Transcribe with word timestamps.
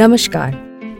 नमस्कार, 0.00 0.52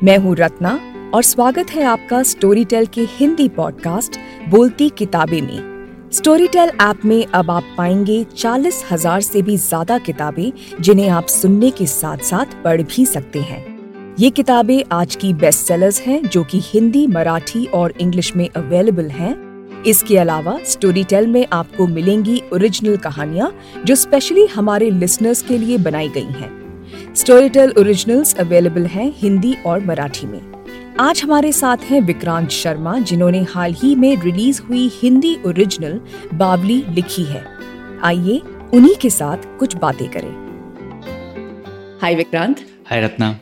मैं 0.04 0.16
हूँ 0.18 0.34
रत्ना 0.36 0.70
और 1.14 1.22
स्वागत 1.22 1.70
है 1.70 1.84
आपका 1.84 2.22
स्टोरी 2.22 2.64
टेल 2.64 2.86
के 2.86 3.00
हिंदी 3.00 3.48
पॉडकास्ट 3.48 4.18
बोलती 4.48 4.88
किताबें 4.88 5.40
में। 5.42 6.10
स्टोरी 6.12 6.48
टेल 6.48 6.70
ऐप 6.80 7.04
में 7.04 7.26
अब 7.26 7.50
आप 7.50 7.74
पाएँगे 7.78 8.22
चालीस 8.36 8.82
हज़ार 8.90 9.20
से 9.20 9.42
भी 9.42 9.56
ज़्यादा 9.56 9.98
किताबें, 9.98 10.52
जिन्हें 10.80 11.08
आप 11.08 11.26
सुनने 11.26 11.70
के 11.70 11.86
साथ 11.86 12.24
साथ 12.24 12.62
पढ़ 12.64 12.82
भी 12.82 13.06
सकते 13.06 13.40
हैं। 13.40 13.64
ये 14.18 14.30
किताबें 14.30 14.82
आज 14.92 15.16
की 15.16 15.32
बेस्ट 15.34 15.66
सेलर्स 15.66 16.00
हैं, 16.00 16.22
जो 16.22 16.44
कि 16.44 16.60
हिंदी, 16.64 17.06
मराठी 17.06 17.66
और 17.66 17.94
इंग्लिश 18.00 18.36
में 18.36 18.48
अवेलेबल 18.48 19.10
हैं। 19.10 19.34
इसके 19.86 20.18
अलावा 20.18 20.58
स्टोरी 20.64 21.04
टेल 21.04 21.26
में 21.26 21.46
आपको 21.52 21.86
मिलेंगी 21.86 22.42
ओरिजिनल 22.52 22.96
कहानियाँ, 22.96 23.52
जो 23.84 23.94
स्पेशली 23.94 24.46
हमारे 24.46 24.90
लिसनर्स 24.90 25.42
के 25.42 25.58
लिए 25.58 25.78
बनाई 25.78 26.08
गई 26.08 26.32
हैं। 26.32 26.59
स्टोरीटेल 27.16 27.72
ओरिजिनल्स 27.78 28.34
अवेलेबल 28.34 28.86
हैं 28.86 29.12
हिंदी 29.16 29.54
और 29.66 29.84
मराठी 29.84 30.26
में। 30.26 30.40
आज 31.00 31.22
हमारे 31.22 31.52
साथ 31.52 31.76
हैं 31.76 32.00
विक्रांत 32.00 32.50
शर्मा 32.50 32.98
जिन्होंने 32.98 33.42
हाल 33.42 33.74
ही 33.74 33.94
में 33.94 34.22
रिलीज़ 34.22 34.62
हुई 34.62 34.90
हिंदी 34.94 35.36
ओरिजिनल 35.46 36.00
बावली 36.34 36.84
लिखी 36.88 37.22
है। 37.22 37.46
आइए 38.02 38.40
उन्हीं 38.74 38.94
के 38.94 39.10
साथ 39.10 39.58
कुछ 39.58 39.76
बातें 39.76 40.08
करें। 40.10 40.32
हाय 42.02 42.14
विक्रांत। 42.14 42.60
हाय 42.86 43.00
रत्ना। 43.00 43.40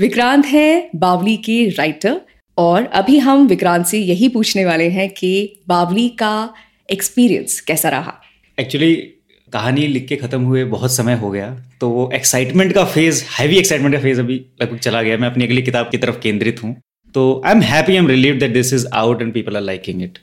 विक्रांत 0.00 0.46
है 0.46 0.90
बावली 0.96 1.36
के 1.36 1.68
राइटर 1.68 2.20
और 2.58 2.84
अभी 2.84 3.18
हम 3.18 3.46
विक्रांत 3.46 3.86
से 3.86 3.98
यही 3.98 4.28
पूछने 4.28 4.64
वाले 4.64 4.88
हैं 4.88 5.10
कि 5.10 5.60
बावली 5.68 6.08
का 6.08 6.54
एक्सपीरियंस 6.90 7.60
कैसा 7.60 7.88
रहा? 7.88 8.14
एक्चुअली 8.60 9.14
कहानी 9.52 9.86
लिख 9.88 10.06
के 10.08 10.16
ख़त्म 10.16 10.42
हुए 10.42 10.64
बहुत 10.66 10.92
समय 10.92 11.14
हो 11.16 11.30
गया 11.30 11.48
तो 11.80 11.88
वो 11.90 12.10
एक्साइटमेंट 12.14 12.72
का 12.72 12.84
फ़ेज़ 12.86 13.24
हैवी 13.30 13.56
एक्साइटमेंट 13.58 13.94
का 13.94 14.00
फ़ेज़ 14.00 14.20
अभी 14.20 14.40
लगभग 14.62 14.78
चला 14.78 15.02
गया। 15.02 15.16
मैं 15.16 15.28
अपनी 15.28 15.44
अगली 15.44 15.62
किताब 15.62 15.88
की 15.90 15.98
तरफ़ 15.98 16.20
केंद्रित 16.20 16.62
हूँ। 16.62 16.74
तो 17.14 17.42
I 17.46 17.52
am 17.52 17.62
happy 17.62 17.92
I 17.92 17.98
am 17.98 18.08
relieved 18.08 18.38
that 18.38 18.52
this 18.52 18.72
is 18.74 18.86
out 18.94 19.22
and 19.22 19.32
people 19.34 19.56
are 19.56 19.62
liking 19.62 20.02
it 20.02 20.18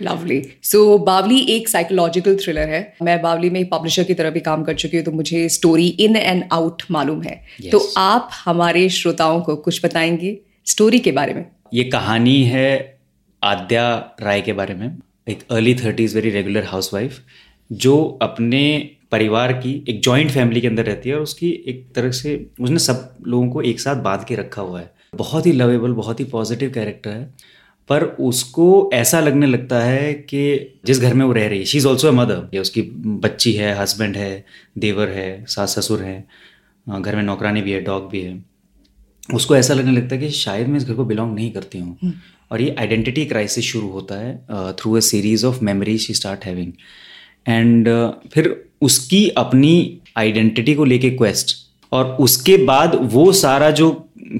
lovely 0.00 0.40
so 0.62 0.98
Bawli 1.00 1.38
एक 1.50 1.68
साइकोलॉजिकल 1.68 2.36
थ्रिलर 2.36 2.68
है। 2.68 2.82
मैं 3.02 3.20
बावली 3.22 3.50
में 3.50 3.64
पब्लिशर 3.68 4.04
की 4.04 4.14
तरह 4.14 4.30
भी 4.30 4.40
काम 4.40 4.62
कर 4.64 4.74
चुकी 4.74 4.96
हूँ 4.96 5.04
तो 5.04 5.12
मुझे 5.12 5.48
स्टोरी 5.48 5.86
इन 6.00 6.16
एंड 6.16 6.44
आउट 6.52 6.82
मालूम 6.90 7.22
है। 7.22 7.40
Yes. 7.60 7.70
तो 7.72 7.78
आप 7.98 8.30
हमारे 8.44 8.88
श्रोताओं 8.90 9.40
को 9.40 9.56
कुछ 9.58 9.84
बताएँगे 9.84 10.36
स्टोरी 10.66 10.98
के 10.98 11.12
बारे 11.12 11.34
में? 11.34 11.44
ये 11.74 11.84
कहानी 11.84 12.42
है 12.44 12.98
आद्या 13.42 13.86
राय 14.22 14.40
के 14.40 14.52
बारे 14.52 14.74
में। 14.74 14.96
एक 15.28 15.42
early 15.50 15.74
thirties 15.74 16.14
very 16.14 16.30
regular 16.30 16.64
housewife 16.64 17.18
जो 17.70 18.18
अपने 18.22 18.90
परिवार 19.12 19.52
की 19.52 19.72
एक 19.88 20.00
जॉइंट 20.00 20.30
फैमिली 20.30 20.60
के 20.60 20.66
अंदर 20.66 20.84
रहती 20.84 21.08
है 21.08 21.14
और 21.16 21.22
उसकी 21.22 21.50
एक 21.68 21.86
तरह 21.94 22.10
से 22.10 22.34
उसने 22.60 22.78
सब 22.78 23.16
लोगों 23.26 23.48
को 23.50 23.62
एक 23.62 23.80
साथ 23.80 24.02
बाँध 24.02 24.24
के 24.24 24.34
रखा 24.34 24.62
हुआ 24.62 24.80
है। 24.80 24.92
बहुत 25.14 25.46
ही 25.46 25.52
लवेबल 25.52 25.92
बहुत 25.92 26.20
ही 26.20 26.24
पॉजिटिव 26.24 26.70
कैरेक्टर 26.70 27.10
है 27.10 27.24
पर 27.90 28.04
उसको 28.20 28.90
ऐसा 28.94 29.20
लगने 29.20 29.46
लगता 29.46 29.80
है 29.80 30.12
कि 30.14 30.42
जिस 30.86 31.00
घर 31.00 31.14
में 31.14 31.24
वो 31.26 31.32
रह 31.32 31.46
रही 31.48 31.58
है 31.58 31.64
she 31.64 31.78
is 31.78 31.86
also 31.88 32.08
a 32.08 32.10
mother 32.10 32.48
या 32.54 32.60
उसकी 32.60 32.82
बच्ची 33.22 33.52
है 33.52 33.74
हस्बैंड 33.78 34.16
है 34.16 34.44
देवर 34.78 35.08
है 35.08 35.44
सास 35.48 35.78
ससुर 35.78 36.02
है 36.02 36.24
घर 36.86 37.16
में 37.16 37.22
नौकरानी 37.22 37.62
भी 37.62 37.72
है 37.72 37.80
डॉग 37.80 38.08
भी 38.10 38.20
है। 38.20 38.42
उसको 39.34 39.56
ऐसा 39.56 39.74
लगने 39.74 39.92
लगता 39.92 40.14
है 40.14 40.20
कि 40.20 40.30
शायद 40.30 40.68
मैं 40.68 40.76
इस 40.76 40.84
घर 40.84 40.94
को 40.94 41.04
बिलोंग 41.04 41.34
नहीं 41.34 41.50
करती 41.52 41.78
हूँ। 41.78 41.96
हम्म। 42.02 42.12
और 42.50 42.60
ये 42.62 42.74
आइडेंटिटी 42.78 43.24
क्राइसिस 43.26 43.64
शुरू 43.64 43.88
होता 43.88 44.14
है 44.14 44.36
through 44.72 44.92
a 44.92 45.00
series 45.00 45.46
of 45.46 45.62
memories 45.64 46.00
she 46.00 46.14
start 46.14 46.44
having 46.44 46.72
and 47.46 47.88
uh, 47.88 48.32
फिर 48.32 48.54
उसकी 48.82 49.28
अपनी 49.36 50.00
आइडेंटिटी 50.16 50.74
को 50.74 50.84
लेके 50.84 51.10
क्वेस्ट 51.10 51.56
और 51.92 52.16
उसके 52.20 52.56
बाद 52.64 52.98
वो 53.12 53.30
सारा 53.32 53.70
जो 53.70 53.90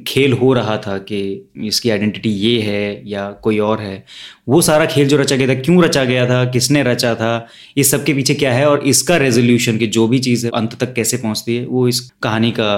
खेल 0.06 0.32
हो 0.32 0.52
रहा 0.52 0.76
था 0.76 0.96
कि 0.98 1.18
इसकी 1.64 1.90
आइडेंटिटी 1.90 2.30
ये 2.30 2.60
है 2.60 3.02
या 3.08 3.30
कोई 3.42 3.58
और 3.58 3.80
है 3.80 4.04
वो 4.48 4.60
सारा 4.62 4.86
खेल 4.86 5.08
जो 5.08 5.16
रचा 5.16 5.36
गया 5.36 5.48
था 5.48 5.54
क्यों 5.60 5.82
रचा 5.84 6.04
गया 6.04 6.26
था 6.28 6.44
किसने 6.50 6.82
रचा 6.82 7.14
था 7.14 7.32
इस 7.76 7.90
सब 7.90 8.04
के 8.04 8.14
पीछे 8.14 8.34
क्या 8.34 8.52
है 8.52 8.68
और 8.68 8.86
इसका 8.86 9.16
रेजोल्यूशन 9.16 9.78
की 9.78 9.86
जो 9.88 10.06
भी 10.08 10.18
चीज़ 10.18 10.46
है 10.46 10.52
अंत 10.54 10.74
तक 10.80 10.94
कैसे 10.94 11.16
पहुँचती 11.16 11.56
है 11.56 11.66
वो 11.66 11.86
इस 11.88 12.00
कहानी 12.22 12.50
का 12.50 12.72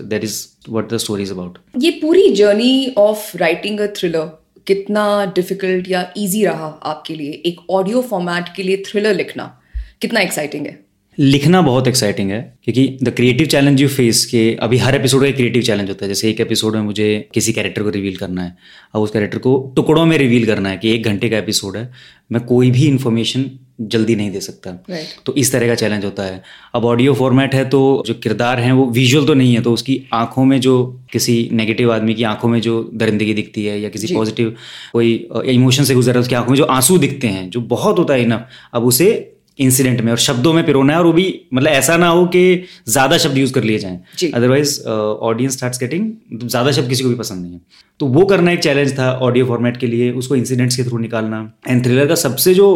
that 0.00 0.24
is 0.24 0.46
what 0.70 0.92
the 0.92 0.96
story 0.96 1.22
is 1.22 1.32
about 1.32 1.58
ये 1.78 1.90
पूरी 2.02 2.28
journey 2.34 2.94
of 2.98 3.36
writing 3.36 3.80
a 3.80 3.86
thriller 3.96 4.30
कितना 4.66 5.24
डिफ़िकल्ट 5.24 5.88
या 5.88 6.12
इजी 6.16 6.44
रहा 6.44 6.66
आपके 6.66 7.14
लिए 7.14 7.30
एक 7.30 7.70
ऑडियो 7.70 8.02
फॉर्मेट 8.02 8.44
के 8.56 8.62
लिए 8.62 8.76
थ्रिलर 8.76 9.14
लिखना? 9.14 9.60
कितना 10.00 10.20
एक्साइटिंग 10.20 10.66
है? 10.66 10.84
लिखना 11.18 11.62
बहुत 11.62 11.88
एक्साइटिंग 11.88 12.30
है 12.30 12.58
क्योंकि 12.64 12.98
the 13.02 13.08
creative 13.08 13.46
challenge 13.46 13.80
you 13.80 13.88
face 13.88 14.26
के 14.26 14.54
अभी 14.54 14.76
हर 14.76 14.94
एपिसोड 14.94 15.24
का 15.24 15.30
क्रिएटिव 15.30 15.62
चैलेंज 15.62 15.88
होता 15.88 16.04
है। 16.04 16.08
जैसे 16.08 16.30
एक 16.30 16.40
एपिसोड 16.40 16.74
में 16.74 16.82
मुझे 16.82 17.28
किसी 17.34 17.52
कैरेक्टर 17.52 17.82
को 17.82 17.88
रिवील 17.88 18.16
करना 18.16 18.42
है 18.42 18.56
अब 18.94 19.02
उस 19.02 19.10
कैरेक्टर 19.10 19.38
को 19.38 19.72
टुकड़ों 19.76 20.06
में 20.06 20.18
रिवील 20.18 20.46
करना 20.46 20.68
है 20.68 20.76
कि 20.76 20.94
एक 20.94 21.02
घंटे 21.02 21.28
का 21.28 21.38
एपिसोड 21.38 21.76
है 21.76 21.92
मैं 22.32 22.44
कोई 22.44 22.70
भी 22.70 22.86
इन्फॉर्मेशन 22.86 23.50
जल्दी 23.80 24.16
नहीं 24.16 24.30
दे 24.30 24.40
सकता। 24.40 24.84
Right. 24.84 25.24
तो 25.26 25.34
इस 25.34 25.52
तरह 25.52 25.66
का 25.66 25.74
चैलेंज 25.74 26.04
होता 26.04 26.22
है। 26.22 26.42
अब 26.74 26.84
ऑडियो 26.84 27.14
फॉर्मेट 27.14 27.54
है 27.54 27.68
तो 27.68 28.04
जो 28.06 28.14
किरदार 28.14 28.60
हैं 28.60 28.72
वो 28.72 28.86
विजुअल 28.86 29.26
तो 29.26 29.34
नहीं 29.34 29.54
है 29.54 29.62
तो 29.62 29.72
उसकी 29.72 30.02
आँखों 30.12 30.44
में 30.44 30.60
जो 30.60 31.00
किसी 31.12 31.48
नेगेटिव 31.52 31.92
आदमी 31.92 32.14
की 32.14 32.22
आँखों 32.22 32.48
में 32.48 32.60
जो 32.60 32.90
दरिंदगी 32.94 33.34
दिखती 33.34 33.64
है 33.64 33.80
या 33.80 33.88
किसी 33.88 34.14
पॉजिटिव 34.14 34.56
कोई 34.92 35.28
इमोशन 35.46 35.84
से 35.84 35.94
गुजर 35.94 36.12
रहा 36.12 36.18
है 36.18 36.22
उसकी 36.22 36.34
आँखों 36.34 36.50
में 36.50 36.56
जो 36.56 36.64
आँसू 36.64 36.98
दिखते 36.98 37.26
हैं 37.26 37.50
जो 37.50 37.60
बहुत 37.60 37.98
होता 37.98 38.14
है 38.14 38.22
इनफ 38.22 38.48
अब 38.74 38.84
उसे 38.84 39.33
इंसिडेंट 39.58 40.00
में 40.00 40.10
और 40.12 40.18
शब्दों 40.18 40.52
में 40.52 40.64
पिरोना 40.66 40.92
है 40.92 40.98
और 40.98 41.06
वो 41.06 41.12
भी 41.12 41.26
मतलब 41.54 41.70
ऐसा 41.70 41.96
ना 41.96 42.08
हो 42.08 42.24
कि 42.26 42.64
ज़्यादा 42.88 43.18
शब्द 43.18 43.38
यूज़ 43.38 43.52
कर 43.52 43.64
लिए 43.64 43.78
जाएँ। 43.78 44.30
अदरवाइज़ 44.32 44.80
ऑडियंस 44.82 45.56
स्टार्ट 45.56 45.78
गेटिंग 45.80 46.48
ज़्यादा 46.48 46.72
शब्द 46.72 46.88
किसी 46.88 47.04
को 47.04 47.08
भी 47.08 47.14
पसंद 47.14 47.42
नहीं 47.42 47.52
है। 47.52 47.60
तो 48.00 48.06
वो 48.08 48.24
करना 48.26 48.52
एक 48.52 48.60
चैलेंज 48.60 48.98
था 48.98 49.12
ऑडियो 49.20 49.46
फॉर्मेट 49.46 49.76
के 49.76 49.86
लिए 49.86 50.10
उसको 50.14 50.36
इंसिडेंट्स 50.36 50.76
के 50.76 50.84
थ्रू 50.84 50.98
निकालना। 50.98 51.40
एंड 51.68 51.84
थ्रिलर 51.84 52.06
का 52.06 52.14
सबसे 52.22 52.54
जो 52.54 52.68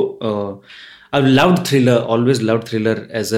I 1.15 1.23
loved 1.23 1.59
thriller 1.67 1.97
always 2.15 2.43
love 2.43 2.63
thriller 2.69 3.07
as 3.13 3.33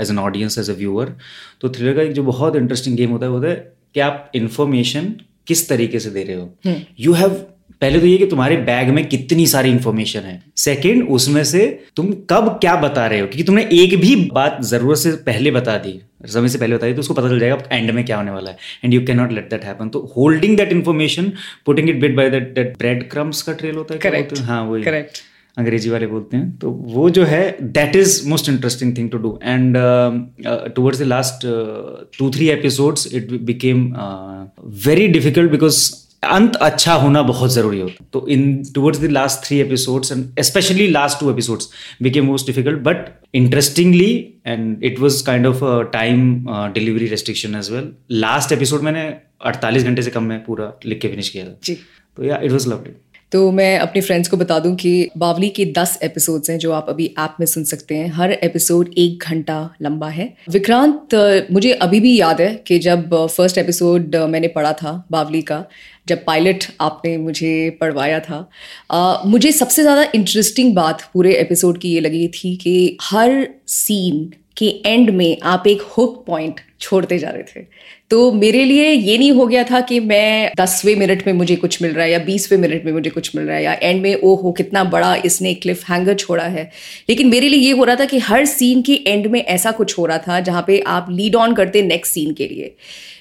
as 0.00 0.10
an 0.10 0.18
audience 0.18 0.58
as 0.58 0.70
a 0.70 0.74
viewer 0.74 1.12
तो 1.60 1.68
थ्रिलर 1.68 1.94
का 1.96 2.02
एक 2.02 2.12
जो 2.12 2.22
बहुत 2.24 2.56
इंटरेस्टिंग 2.56 2.96
गेम 2.96 3.10
होता 3.10 3.26
है 3.26 3.32
होता 3.32 3.48
है 3.48 3.54
कि 3.94 4.00
आप 4.00 4.30
इन्फॉर्मेशन 4.34 5.12
किस 5.46 5.68
तरीके 5.68 5.98
से 6.00 6.10
दे 6.10 6.22
रहे 6.24 6.36
हो। 6.36 6.80
यू 7.00 7.12
हैव 7.14 7.44
पहले 7.80 7.98
तो 8.00 8.06
ये 8.06 8.16
कि 8.18 8.26
तुम्हारे 8.26 8.56
बैग 8.66 8.88
में 8.90 9.04
कितनी 9.08 9.46
सारी 9.46 9.70
इंफॉर्मेशन 9.70 10.20
है। 10.20 10.42
सेकंड 10.56 11.08
उसमें 11.10 11.42
से 11.44 11.66
तुम 11.96 12.12
कब 12.30 12.48
क्या 12.60 12.74
बता 12.76 13.06
रहे 13.06 13.20
हो? 13.20 13.26
क्योंकि 13.26 13.44
तुमने 13.44 13.68
एक 13.74 13.96
भी 14.00 14.14
बात 14.32 14.58
ज़रूरत 14.64 14.98
से 14.98 15.10
पहले 15.26 15.50
बता 15.50 15.76
दी। 15.78 16.00
समय 16.26 16.48
से 16.48 16.58
पहले 16.58 16.76
बता 16.76 16.86
दी 16.86 16.94
तो 16.94 17.00
उसको 17.00 17.14
पता 17.14 17.28
चल 17.28 17.38
जाएगा 17.38 17.58
एंड 17.72 17.90
में 17.90 18.04
क्या 18.04 18.16
होने 18.16 18.30
वाला 18.30 18.50
है। 18.50 18.56
And 18.84 18.94
you 18.94 19.00
can 19.06 19.16
not 19.16 19.32
let 19.32 19.50
that 19.50 19.64
happen 19.64 19.88
तो 19.88 20.00
holding 20.16 20.56
that 20.56 20.72
information 20.72 21.32
putting 21.66 21.90
it 21.90 22.00
bit 22.00 22.16
by 22.16 22.30
that 22.30 22.52
that 22.54 22.76
bread 22.78 23.08
crumbs 23.10 23.42
का 23.42 23.52
ट्रेल 23.52 23.76
होता 23.76 23.94
है 23.94 24.00
करेक्ट 24.00 24.38
हाँ? 24.40 24.62
वही। 24.64 24.82
करेक्ट 24.82 25.18
अंग्रेज़ी 25.56 25.90
वाले 25.90 26.06
बोलते 26.06 26.36
हैं। 26.36 26.56
तो 26.58 26.70
वो 26.70 27.10
जो 27.10 27.24
है 27.24 27.56
that 27.62 27.96
is 27.96 28.28
most 28.28 28.48
interesting 28.48 28.96
thing 28.96 29.10
to 29.10 29.18
do 29.18 29.38
and 29.42 29.76
towards 30.74 31.00
the 31.00 31.02
last 31.04 31.46
two 32.18 32.30
three 32.30 32.48
episodes 32.50 33.14
it 33.14 33.32
became 33.44 33.86
very 34.86 35.06
difficult 35.08 35.50
because 35.50 35.84
अंत 36.22 36.56
अच्छा 36.56 36.94
होना 36.94 37.22
बहुत 37.22 37.52
ज़रूरी 37.52 37.80
होता 37.80 38.04
है। 38.04 38.08
तो 38.12 38.26
in 38.28 38.64
towards 38.74 39.00
the 39.00 39.10
last 39.10 39.46
three 39.46 39.58
episodes 39.60 40.12
and 40.12 40.40
specially 40.40 40.88
last 40.88 41.20
two 41.20 41.30
episodes 41.30 41.68
became 42.02 42.26
most 42.26 42.46
difficult 42.46 42.80
but 42.80 43.08
interestingly 43.34 44.12
and 44.46 44.84
it 44.84 45.00
was 45.00 45.20
kind 45.22 45.46
of 45.46 45.64
time 45.92 46.46
delivery 46.74 47.06
restriction 47.06 47.54
as 47.54 47.70
well 47.70 47.92
last 48.10 48.52
episode 48.52 48.82
मैंने 48.82 49.08
48 49.46 49.82
घंटे 49.82 50.02
से 50.02 50.10
कम 50.10 50.22
में 50.22 50.38
पूरा 50.44 50.72
लिख 50.86 51.00
के 51.00 51.08
फिनिश 51.08 51.28
किया 51.28 51.44
था। 51.44 51.58
जी। 51.64 51.74
तो 52.16 52.24
या 52.24 52.40
इट 52.42 52.52
वाज 52.52 52.68
लवली 52.68 52.96
तो 53.32 53.50
मैं 53.50 53.78
अपने 53.78 54.00
फ्रेंड्स 54.00 54.28
को 54.28 54.36
बता 54.36 54.58
दूँ 54.58 54.74
कि 54.76 55.10
बावली 55.16 55.48
के 55.48 55.64
दस 55.78 55.98
एपिसोड्स 56.02 56.50
हैं 56.50 56.58
जो 56.58 56.72
आप 56.72 56.86
अभी 56.88 57.06
ऐप 57.18 57.36
में 57.40 57.46
सुन 57.46 57.64
सकते 57.64 57.94
हैं। 57.94 58.08
हर 58.08 58.32
एपिसोड 58.32 58.90
एक 58.98 59.24
घंटा 59.28 59.56
लंबा 59.82 60.08
है। 60.08 60.34
विक्रांत 60.50 61.14
मुझे 61.52 61.72
अभी 61.72 62.00
भी 62.00 62.16
याद 62.20 62.40
है 62.40 62.54
कि 62.66 62.78
जब 62.78 63.26
फ़र्स्ट 63.26 63.58
एपिसोड 63.58 64.16
मैंने 64.16 64.48
पढ़ा 64.48 64.72
था 64.72 65.06
बावली 65.10 65.42
का 65.42 65.64
जब 66.08 66.24
पायलट 66.24 66.64
आपने 66.80 67.16
मुझे 67.16 67.70
पढ़वाया 67.80 68.20
था 68.20 68.48
आ, 68.90 69.22
मुझे 69.26 69.52
सबसे 69.52 69.82
ज़्यादा 69.82 70.06
इंटरेस्टिंग 70.14 70.74
बात 70.74 71.10
पूरे 71.14 71.34
एपिसोड 71.34 71.78
की 71.78 71.92
ये 71.92 72.00
लगी 72.00 72.26
थी 72.28 72.56
कि 72.56 72.96
हर 73.02 73.48
सीन 73.66 74.30
के 74.56 74.66
एंड 74.86 75.10
में 75.10 75.36
आप 75.42 75.66
एक 75.66 75.80
हुक 75.96 76.24
पॉइंट 76.26 76.60
छोड़ते 76.80 77.18
जा 77.18 77.30
रहे 77.30 77.42
थे। 77.42 77.64
तो 78.10 78.32
मेरे 78.32 78.64
लिए 78.64 78.90
ये 78.90 79.16
नहीं 79.18 79.32
हो 79.32 79.46
गया 79.46 79.64
था 79.64 79.80
कि 79.80 79.98
मैं 80.00 80.52
दसवें 80.58 80.94
मिनट 80.96 81.26
में 81.26 81.32
मुझे 81.32 81.56
कुछ 81.56 81.80
मिल 81.82 81.92
रहा 81.92 82.04
है 82.04 82.10
या 82.12 82.18
बीसवें 82.18 82.58
मिनट 82.58 82.84
में 82.84 82.92
मुझे 82.92 83.10
कुछ 83.10 83.34
मिल 83.36 83.44
रहा 83.44 83.56
है 83.56 83.62
या 83.64 83.72
एंड 83.72 84.00
में 84.02 84.14
ओ 84.14 84.34
हो 84.34 84.52
कितना 84.52 84.84
बड़ा 84.84 85.14
इसने 85.24 85.54
क्लिफ 85.54 85.84
हैंगर 85.90 86.14
छोड़ा 86.14 86.44
है। 86.44 86.70
लेकिन 87.08 87.28
मेरे 87.28 87.48
लिए 87.48 87.60
ये 87.60 87.72
हो 87.72 87.84
रहा 87.84 87.96
था 87.96 88.04
कि 88.04 88.18
हर 88.18 88.44
सीन 88.44 88.82
के 88.82 88.94
एंड 89.06 89.26
में 89.26 89.40
ऐसा 89.40 89.70
कुछ 89.70 89.98
हो 89.98 90.06
रहा 90.06 90.18
था 90.18 90.40
जहाँ 90.40 90.64
पे 90.66 90.78
आप 90.86 91.06
लीड 91.10 91.36
ऑन 91.36 91.54
करते 91.54 91.82
नेक्स्ट 91.82 92.14
सीन 92.14 92.32
के 92.34 92.48
लिए। 92.48 92.74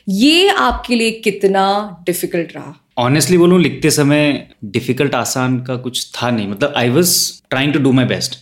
ये 0.10 0.50
आपके 0.50 0.96
लिए 0.96 1.12
कितना 1.12 1.64
डिफ़िकल्ट 2.06 2.56
रहा? 2.56 2.74
ऑनेस्टली 2.98 3.38
बोलूँ, 3.38 3.60
लिखते 3.62 3.92
समय 3.92 4.48
डिफ़िकल्ट 4.66 5.16
आसान 5.16 5.60
का 5.60 5.76
कुछ 5.76 6.12
था 6.12 6.30
नहीं। 6.32 6.48
मतलब 6.48 6.74
I 6.78 6.90
was 6.90 7.42
trying 7.50 7.74
to 7.74 7.80
do 7.80 7.92
my 7.92 8.06
best 8.06 8.36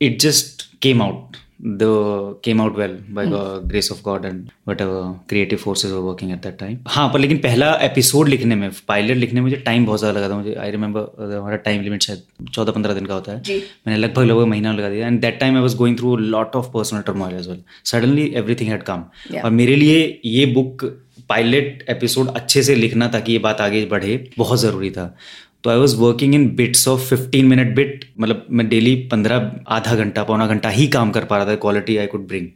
it 0.00 0.20
just 0.20 0.62
came 0.82 1.02
out 1.02 1.36
the 1.62 2.36
came 2.42 2.60
out 2.60 2.76
well 2.76 2.94
by 3.10 3.24
the 3.24 3.60
grace 3.72 3.90
of 3.90 4.02
God 4.02 4.24
and 4.24 4.50
whatever 4.64 5.14
creative 5.28 5.60
forces 5.60 5.92
were 5.92 6.02
working 6.02 6.32
at 6.32 6.42
that 6.42 6.56
time. 6.62 6.78
हाँ 6.88 7.08
पर 7.12 7.18
लेकिन 7.20 7.38
पहला 7.38 7.72
एपिसोड 7.82 8.28
लिखने 8.28 8.54
में 8.54 8.70
पायलट 8.88 9.16
लिखने 9.16 9.40
में 9.40 9.44
मुझे 9.48 9.56
time 9.66 9.86
बहुत 9.86 9.98
ज़्यादा 9.98 10.18
लगा 10.18 10.28
था। 10.28 10.38
मुझे 10.38 10.54
आई 10.54 10.70
रिमेंबर 10.70 11.36
हमारा 11.36 11.56
टाइम 11.66 11.82
लिमिट 11.82 12.02
शायद 12.02 12.22
चौदह 12.52 12.72
पंद्रह 12.72 12.94
दिन 12.94 13.06
का 13.06 13.14
होता 13.14 13.32
है। 13.32 13.58
मैंने 13.86 13.96
लगभग 13.98 14.24
लगभग 14.24 14.46
महीना 14.46 14.72
लगा 14.72 14.88
दिया। 14.90 15.06
And 15.06 15.20
that 15.20 15.38
time 15.40 15.56
I 15.56 15.62
was 15.62 15.76
going 15.76 15.98
through 15.98 16.16
lot 16.16 16.56
of 16.56 16.66
personal 16.72 17.02
turmoil 17.02 17.36
as 17.36 17.48
well 17.48 17.62
suddenly 17.84 18.26
everything 18.36 18.70
had 18.70 18.82
come 18.82 19.04
और 19.44 19.50
मेरे 19.50 19.76
लिए 19.76 20.20
ये 20.24 20.46
बुक 20.54 20.84
पायलट 21.28 21.84
एपिसोड 21.90 22.34
अच्छे 22.36 22.62
से 22.62 22.74
लिखना 22.74 23.08
ताकि 23.08 23.32
ये 23.32 23.38
बात 23.38 23.60
आगे 23.60 23.84
बढ़े 23.86 24.16
बहुत 24.38 24.60
ज़रूरी 24.60 24.90
था। 24.90 25.14
तो 25.64 25.70
I 25.70 25.76
was 25.76 25.96
working 25.96 26.34
in 26.34 26.48
bits 26.56 26.86
of 26.88 27.08
fifteen 27.08 27.46
minute 27.46 27.74
bit 27.76 28.04
मतलब 28.20 28.46
मैं 28.50 28.68
डेली 28.68 28.94
पंद्रह 29.12 29.50
आधा 29.68 29.94
घंटा 29.94 30.24
पौना 30.24 30.46
घंटा 30.46 30.68
ही 30.70 30.86
काम 30.88 31.10
कर 31.10 31.24
पा 31.24 31.36
रहा 31.36 31.46
था 31.46 31.54
क्वालिटी 31.56 31.96
आई 31.96 32.06
कुड 32.06 32.26
ब्रिंग 32.28 32.48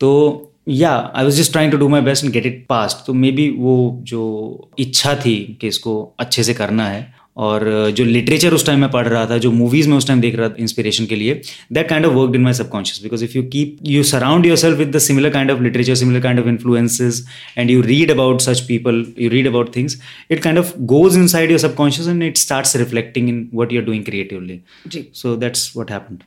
तो 0.00 0.10
या 0.68 0.92
I 1.16 1.24
was 1.24 1.36
just 1.38 1.52
trying 1.52 1.72
to 1.72 1.78
do 1.78 1.88
my 1.88 2.00
best 2.00 2.24
and 2.24 2.32
get 2.32 2.46
it 2.46 2.64
past 2.68 3.06
तो 3.06 3.12
मे 3.14 3.30
बी 3.32 3.48
वो 3.58 3.74
जो 4.02 4.22
इच्छा 4.78 5.14
थी 5.16 5.36
कि 5.60 5.68
इसको 5.68 6.00
अच्छे 6.20 6.42
से 6.42 6.54
करना 6.54 6.86
है 6.86 7.02
और 7.36 7.90
जो 7.96 8.04
लिटरेचर 8.04 8.54
उस 8.54 8.66
टाइम 8.66 8.80
में 8.80 8.90
पढ़ 8.90 9.06
रहा 9.08 9.24
था 9.26 9.38
जो 9.38 9.50
मूवीज़ 9.52 9.88
में 9.88 9.96
उस 9.96 10.06
टाइम 10.08 10.20
देख 10.20 10.36
रहा 10.36 10.48
था 10.48 10.54
इंस्पिरेशन 10.58 11.06
के 11.06 11.16
लिए 11.16 11.40
that 11.72 11.88
kind 11.88 12.06
of 12.06 12.12
work 12.14 12.34
in 12.34 12.42
my 12.42 12.52
subconscious 12.52 13.02
because 13.02 13.24
if 13.24 13.36
you 13.36 13.42
keep 13.42 13.78
you 13.86 14.02
surround 14.02 14.46
yourself 14.56 14.78
with 14.78 14.90
the 14.96 14.98
similar 14.98 15.30
kind 15.30 15.50
of 15.50 15.62
literature 15.62 15.94
similar 15.94 16.20
kind 16.20 16.40
of 16.40 16.48
influences 16.48 17.24
and 17.58 17.70
you 17.70 17.80
read 17.82 18.10
about 18.10 18.40
such 18.40 18.60
people 18.60 19.04
you 19.18 19.30
read 19.30 19.46
about 19.46 19.74
things 19.76 20.00
it 20.30 20.42
kind 20.42 20.58
of 20.58 20.72
goes 20.78 21.16
inside 21.26 21.50
your 21.50 21.60
subconscious 21.60 22.08
and 22.08 22.22
it 22.22 22.36
start 22.36 22.76
reflecting 22.76 23.28
in 23.28 23.48
what 23.54 23.72
you 23.72 23.80
are 23.80 23.86
doing 23.86 24.04
creatively 24.04 24.60
so 25.14 25.36
that's 25.36 25.72
what 25.76 25.90
happened 25.90 26.22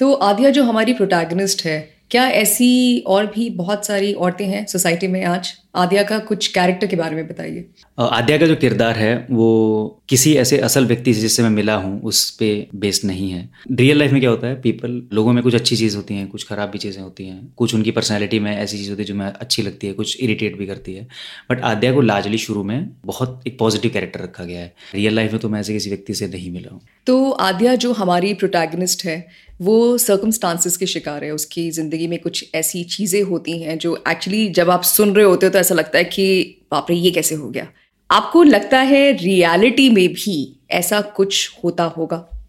तो 0.00 0.12
आदिया 0.12 0.50
जो 0.50 0.62
हमारी 0.62 0.92
protagonist 0.92 1.64
है 1.66 1.96
क्या 2.10 2.26
ऐसी 2.28 2.98
और 3.06 3.26
भी 3.26 3.48
बहुत 3.50 3.86
सारी 3.86 4.12
औरतें 4.12 4.46
हैं 4.46 4.66
सोसाइटी 4.66 5.06
में 5.06 5.24
आज? 5.24 5.52
आद्या 5.76 6.02
का 6.02 6.18
कुछ 6.26 6.46
कैरेक्टर 6.48 6.86
के 6.86 6.96
बारे 6.96 7.16
में 7.16 7.26
बताइए। 7.28 7.64
आद्या 7.98 8.36
का 8.38 8.46
जो 8.46 8.56
किरदार 8.56 8.96
है 8.96 9.14
वो 9.30 10.02
किसी 10.08 10.34
ऐसे 10.36 10.58
असल 10.60 10.86
व्यक्ति 10.86 11.14
से 11.14 11.20
जिससे 11.20 11.42
मैं 11.42 11.50
मिला 11.50 11.74
हूँ 11.76 12.00
उस 12.02 12.30
पर 12.32 12.66
बेस्ड 12.76 13.06
नहीं 13.06 13.30
है। 13.30 13.48
रियल 13.72 13.98
लाइफ 13.98 14.12
में 14.12 14.20
क्या 14.20 14.30
होता 14.30 14.46
है 14.46 14.60
पीपल 14.62 15.00
लोगों 15.12 15.32
में 15.32 15.42
कुछ 15.42 15.54
अच्छी 15.54 15.76
चीज़ 15.76 15.96
होती 15.96 16.14
हैं 16.14 16.26
कुछ 16.28 16.46
ख़राब 16.48 16.70
भी 16.70 16.78
चीज़ें 16.78 17.02
होती 17.02 17.26
हैं 17.26 17.52
कुछ 17.56 17.74
उनकी 17.74 17.90
पर्सनैलिटी 17.92 18.38
में 18.40 18.56
ऐसी 18.56 18.78
चीज़ 18.78 18.90
होती 18.90 19.02
है 19.02 19.06
जो 19.06 19.14
मैं 19.14 19.32
अच्छी 19.34 19.62
लगती 19.62 19.86
है 19.86 19.92
कुछ 19.92 20.16
इरीटेट 20.18 20.58
भी 20.58 20.66
करती 20.66 20.94
है। 20.94 21.06
बट 21.50 21.60
आद्या 21.64 21.92
को 21.92 22.00
लाजली 22.02 22.38
शुरू 22.38 22.62
में 22.64 22.88
बहुत 23.06 23.42
एक 23.46 23.58
पॉजिटिव 23.58 23.90
कैरेक्टर 23.90 24.20
रखा 24.20 24.44
गया 24.44 24.60
है। 24.60 24.74
रियल 24.94 25.14
लाइफ 25.16 25.32
में 25.32 25.40
तो 25.40 25.48
मैं 25.48 25.60
ऐसे 25.60 25.72
किसी 25.72 25.90
व्यक्ति 25.90 26.14
से 26.14 26.28
नहीं 26.28 26.50
मिला 26.52 26.74
हूँ। 26.74 26.80
तो 27.06 27.30
आद्या 27.30 27.74
जो 27.76 27.92
हमारी 27.94 28.32
प्रोटैगनिस्ट 28.36 29.04
है 29.04 29.26
वो 29.60 29.76
सर्कमस्टांसिस 29.98 30.76
के 30.76 30.86
शिकार 30.86 31.24
है। 31.24 31.30
उसकी 31.32 31.70
ज़िंदगी 31.70 32.06
में 32.06 32.18
कुछ 32.18 32.44
ऐसी 32.54 32.82
चीज़ें 32.86 33.22
होती 33.24 33.60
हैं 33.60 33.76
जो 33.78 33.96
एक्चुअली 34.08 34.48
जब 34.50 34.70
आप 34.70 34.82
सुन 34.84 35.14
रहे 35.14 35.24
होते 35.24 35.46
हो 35.46 35.52
तो 35.52 35.58
ऐसा 35.66 35.74
लगता 35.74 35.98
है 35.98 36.04
कि 36.04 36.56
बाप 36.70 36.86
रे 36.90 36.96
ये 36.96 37.10
कैसे 37.10 37.34
हो 37.34 37.50
गया? 37.50 37.68
आपको 38.10 38.42
लगता 38.42 38.78
है 38.78 39.12
रियलिटी 39.12 39.90
में 39.90 40.08
भी 40.08 40.60
ऐसा 40.70 41.00
कुछ 41.00 41.58
होता 41.64 41.84
होगा? 41.84 42.46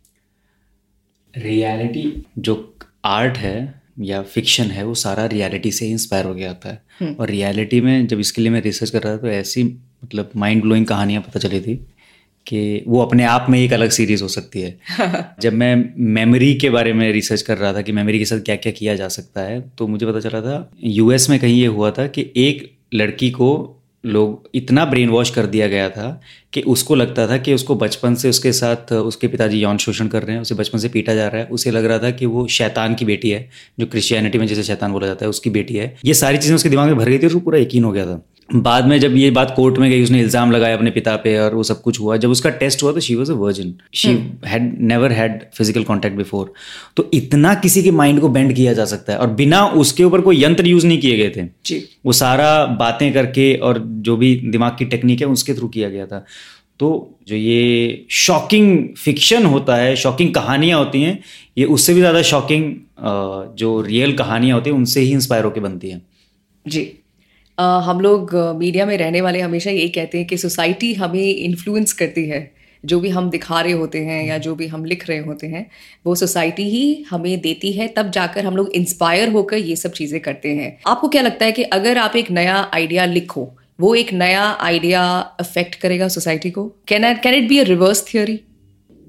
रियलिटी 1.37 2.25
जो 2.37 2.75
आर्ट 3.05 3.37
है 3.37 3.81
या 3.99 4.21
फिक्शन 4.21 4.63
है 4.63 4.83
वो 4.83 4.93
सारा 4.93 5.25
रियलिटी 5.25 5.71
से 5.71 5.89
इंस्पायर 5.89 6.25
हो 6.25 6.33
गया 6.33 6.53
था 6.53 6.69
है। 6.69 6.81
हम्म। 6.99 7.15
और 7.19 7.29
रियलिटी 7.29 7.81
में 7.81 8.07
जब 8.07 8.19
इसके 8.19 8.41
लिए 8.41 8.51
मैं 8.51 8.61
रिसर्च 8.61 8.89
कर 8.89 9.03
रहा 9.03 9.13
था 9.13 9.17
तो 9.17 9.27
ऐसी 9.27 9.63
मतलब 10.03 10.31
माइंड 10.35 10.61
ब्लोइंग 10.61 10.85
कहानियाँ 10.85 11.21
पता 11.21 11.39
चली 11.39 11.61
थी 11.61 11.87
कि 12.47 12.83
वो 12.87 13.01
अपने 13.01 13.23
आप 13.23 13.47
में 13.49 13.59
एक 13.59 13.73
अलग 13.73 13.89
सीरीज़ 13.89 14.23
हो 14.23 14.27
सकती 14.27 14.61
है। 14.61 14.79
जब 15.39 15.53
मैं 15.53 15.93
मेमोरी 15.97 16.55
के 16.55 16.69
बारे 16.69 16.93
में 16.93 17.11
रिसर्च 17.11 17.41
कर 17.41 17.57
रहा 17.57 17.73
था 17.73 17.81
कि 17.81 17.91
मेमोरी 17.91 18.19
के 18.19 18.25
साथ 18.25 18.39
क्या 18.39 18.55
क्या 18.55 18.71
किया 18.71 18.95
जा 18.95 19.07
सकता 19.07 19.41
है 19.41 19.61
तो 19.77 19.87
मुझे 19.87 20.05
पता 20.05 20.19
चला 20.19 20.41
था 20.41 20.71
यूएस 20.83 21.29
में 21.29 21.39
कहीं 21.39 21.61
ये 21.61 21.67
हुआ 21.67 21.91
था 21.91 22.07
कि 22.07 22.33
एक 22.37 22.76
लड़की 22.94 23.31
को 23.31 23.74
लोग 24.06 24.50
इतना 24.56 24.86
ब्रेन 24.86 25.10
वॉश 25.10 25.30
कर 25.30 25.45
दिया 25.45 25.68
गया 25.68 25.89
था 25.89 26.22
कि 26.54 26.62
उसको 26.62 26.95
लगता 26.95 27.28
था 27.28 27.38
कि 27.38 27.54
उसको 27.54 27.75
बचपन 27.75 28.16
से 28.16 28.30
उसके 28.30 28.51
साथ, 28.51 28.94
उसके 28.94 29.28
पिताजी 29.28 29.60
यौन 29.60 29.78
शोषण 29.78 30.07
कर 30.07 30.24
रहे 30.24 30.36
हैं, 30.36 30.42
उसे 30.42 30.56
बचपन 30.56 30.78
से 30.78 30.89
पीटा 30.89 31.16
जा 31.16 31.28
रहा 31.28 31.42
है। 31.42 31.48
उसे 31.48 31.72
लग 31.72 31.86
रहा 31.86 32.00
था 32.00 32.12
कि 32.12 32.25
वो 32.25 32.48
शैतान 32.48 32.95
की 32.95 33.06
बेटी 33.06 33.30
है, 33.30 33.50
जो 33.80 33.86
क्रिश्चियनिटी 33.86 34.38
में 34.38 34.48
जैसे 34.48 34.63
शैतान 34.63 34.92
बोला 34.92 35.07
जाता 35.07 35.25
है, 35.25 35.30
उसकी 35.30 35.50
बेटी 35.50 35.75
है। 35.75 35.95
ये 36.06 36.13
सारी 36.13 36.38
चीज़ें 36.38 36.56
उसके 36.56 36.69
दिमाग 36.69 36.88
में 36.88 36.98
भर 36.98 37.10
गई 37.10 37.18
थी 37.18 37.22
और 37.22 37.28
उसको 37.28 37.39
पूरा 37.39 37.60
यकीन 37.60 37.84
हो 37.84 37.92
गया 37.92 38.06
था। 38.06 38.25
बाद 38.49 38.85
में 38.88 38.99
जब 38.99 39.15
ये 39.15 39.29
बात 39.31 39.53
कोर्ट 39.55 39.77
में 39.77 39.89
गई 39.89 40.03
उसने 40.03 40.19
इल्ज़ाम 40.21 40.51
लगाया 40.51 40.75
अपने 40.77 40.91
पिता 40.91 41.15
पे 41.17 41.38
और 41.39 41.55
वो 41.55 41.63
सब 41.63 41.81
कुछ 41.81 41.99
हुआ। 41.99 42.17
जब 42.17 42.29
उसका 42.31 42.49
टेस्ट 42.51 42.83
हुआ 42.83 42.91
तो 42.94 42.99
she 42.99 43.15
was 43.15 43.31
a 43.31 43.35
virgin 43.35 43.73
she 43.94 44.09
had 44.47 44.77
never 44.81 45.11
had 45.11 45.39
physical 45.53 45.83
contact 45.83 46.17
before 46.17 46.53
तो 46.97 47.09
इतना 47.13 47.53
किसी 47.55 47.83
के 47.83 47.91
माइंड 47.94 48.19
को 48.21 48.29
बेंड 48.29 48.53
किया 48.55 48.73
जा 48.73 48.85
सकता 48.85 49.13
है 49.13 49.19
और 49.19 49.29
बिना 49.33 49.65
उसके 49.77 50.03
ऊपर 50.03 50.21
कोई 50.21 50.44
यंत्र 50.44 50.67
यूज़ 50.67 50.88
नहीं 50.88 50.99
किए 50.99 51.17
गए 51.17 51.29
थे। 51.35 51.47
जी। 51.65 51.83
वो 52.05 52.11
सारा 52.13 52.65
बातें 52.79 53.11
करके 53.13 53.53
और 53.57 53.79
जो 53.79 54.15
भी 54.17 54.35
दिमाग 54.45 54.75
की 54.79 54.85
टेक्निक 54.85 55.21
है 55.21 55.27
उसके 55.29 55.53
थ्रू 55.53 55.67
किया 55.69 55.89
गया 55.89 56.05
था। 56.05 56.23
तो 56.79 56.89
जो 57.27 57.35
ये 57.35 58.05
शॉकिंग 58.15 58.95
फिक्शन 58.97 59.45
होता 59.45 59.75
है 59.75 59.95
शॉकिंग 59.95 60.33
कहानियाँ 60.33 60.79
होती 60.79 61.01
हैं 61.01 61.19
ये 61.57 61.65
उससे 61.67 61.93
भी 61.93 62.00
ज़्यादा 62.00 62.21
शॉकिंग 62.23 62.73
जो 63.57 63.79
रियल 63.81 64.13
कहानियाँ 64.17 64.57
होती 64.57 64.69
हैं 64.69 64.77
उनसे 64.77 65.01
ही 65.01 65.11
इंस्पायर 65.11 65.45
होकर 65.45 65.61
बनती 65.61 65.89
हैं। 65.89 66.01
जी। 66.65 66.85
हम 67.57 68.00
लोग 68.00 68.36
मीडिया 68.57 68.86
में 68.86 68.98
रहने 68.98 69.21
वाले 69.21 69.42
हमेशा 69.42 69.71
यही 69.71 69.89
कहते 69.89 70.18
हैं 70.18 70.27
कि 70.27 70.38
सोसाइटी 70.38 70.94
हमें 70.94 71.24
इन्फ्लुएंस 71.24 71.94
करती 71.94 72.25
है। 72.25 72.51
जो 72.83 73.00
भी 73.00 73.09
हम 73.09 73.30
दिखा 73.30 73.62
रहे 73.62 73.74
होते 73.74 74.00
हैं 74.00 74.25
या 74.25 74.38
जो 74.38 74.56
भी 74.56 74.68
हम 74.68 74.86
लिख 74.86 75.07
रहे 75.09 75.18
होते 75.18 75.48
हैं, 75.48 75.65
वो 76.06 76.15
सोसाइटी 76.15 76.63
ही 76.63 77.06
हमें 77.09 77.39
देती 77.42 77.71
है। 77.74 77.88
तब 77.88 78.12
जाकर 78.12 78.45
हम 78.45 78.57
लोग 78.57 78.69
इंस्पायर 78.69 79.30
होकर 79.30 79.57
ये 79.57 79.75
सब 79.75 79.92
चीज़ें 79.92 80.19
करते 80.21 80.50
हैं। 80.50 80.77
आपको 80.88 81.07
क्या 81.07 81.21
लगता 81.21 81.45
है 81.45 81.51
कि 81.51 81.63
अगर 81.63 81.98
आप 81.98 82.15
एक 82.15 82.31
नया 82.31 82.56
आइडिया 82.74 83.06
लिखो, 83.06 83.50
वो 83.80 83.95
एक 83.95 84.13
नया 84.13 84.44
आइडिया 84.62 85.03
अफेक्ट 85.39 85.75
करेगा 85.75 86.07
सोसाइटी 86.07 86.51
को? 86.51 86.65
Can 86.88 87.13
can 87.13 87.36
it 87.36 87.50
be 87.50 87.60
a 87.60 87.63
reverse 87.63 88.06
theory 88.13 88.39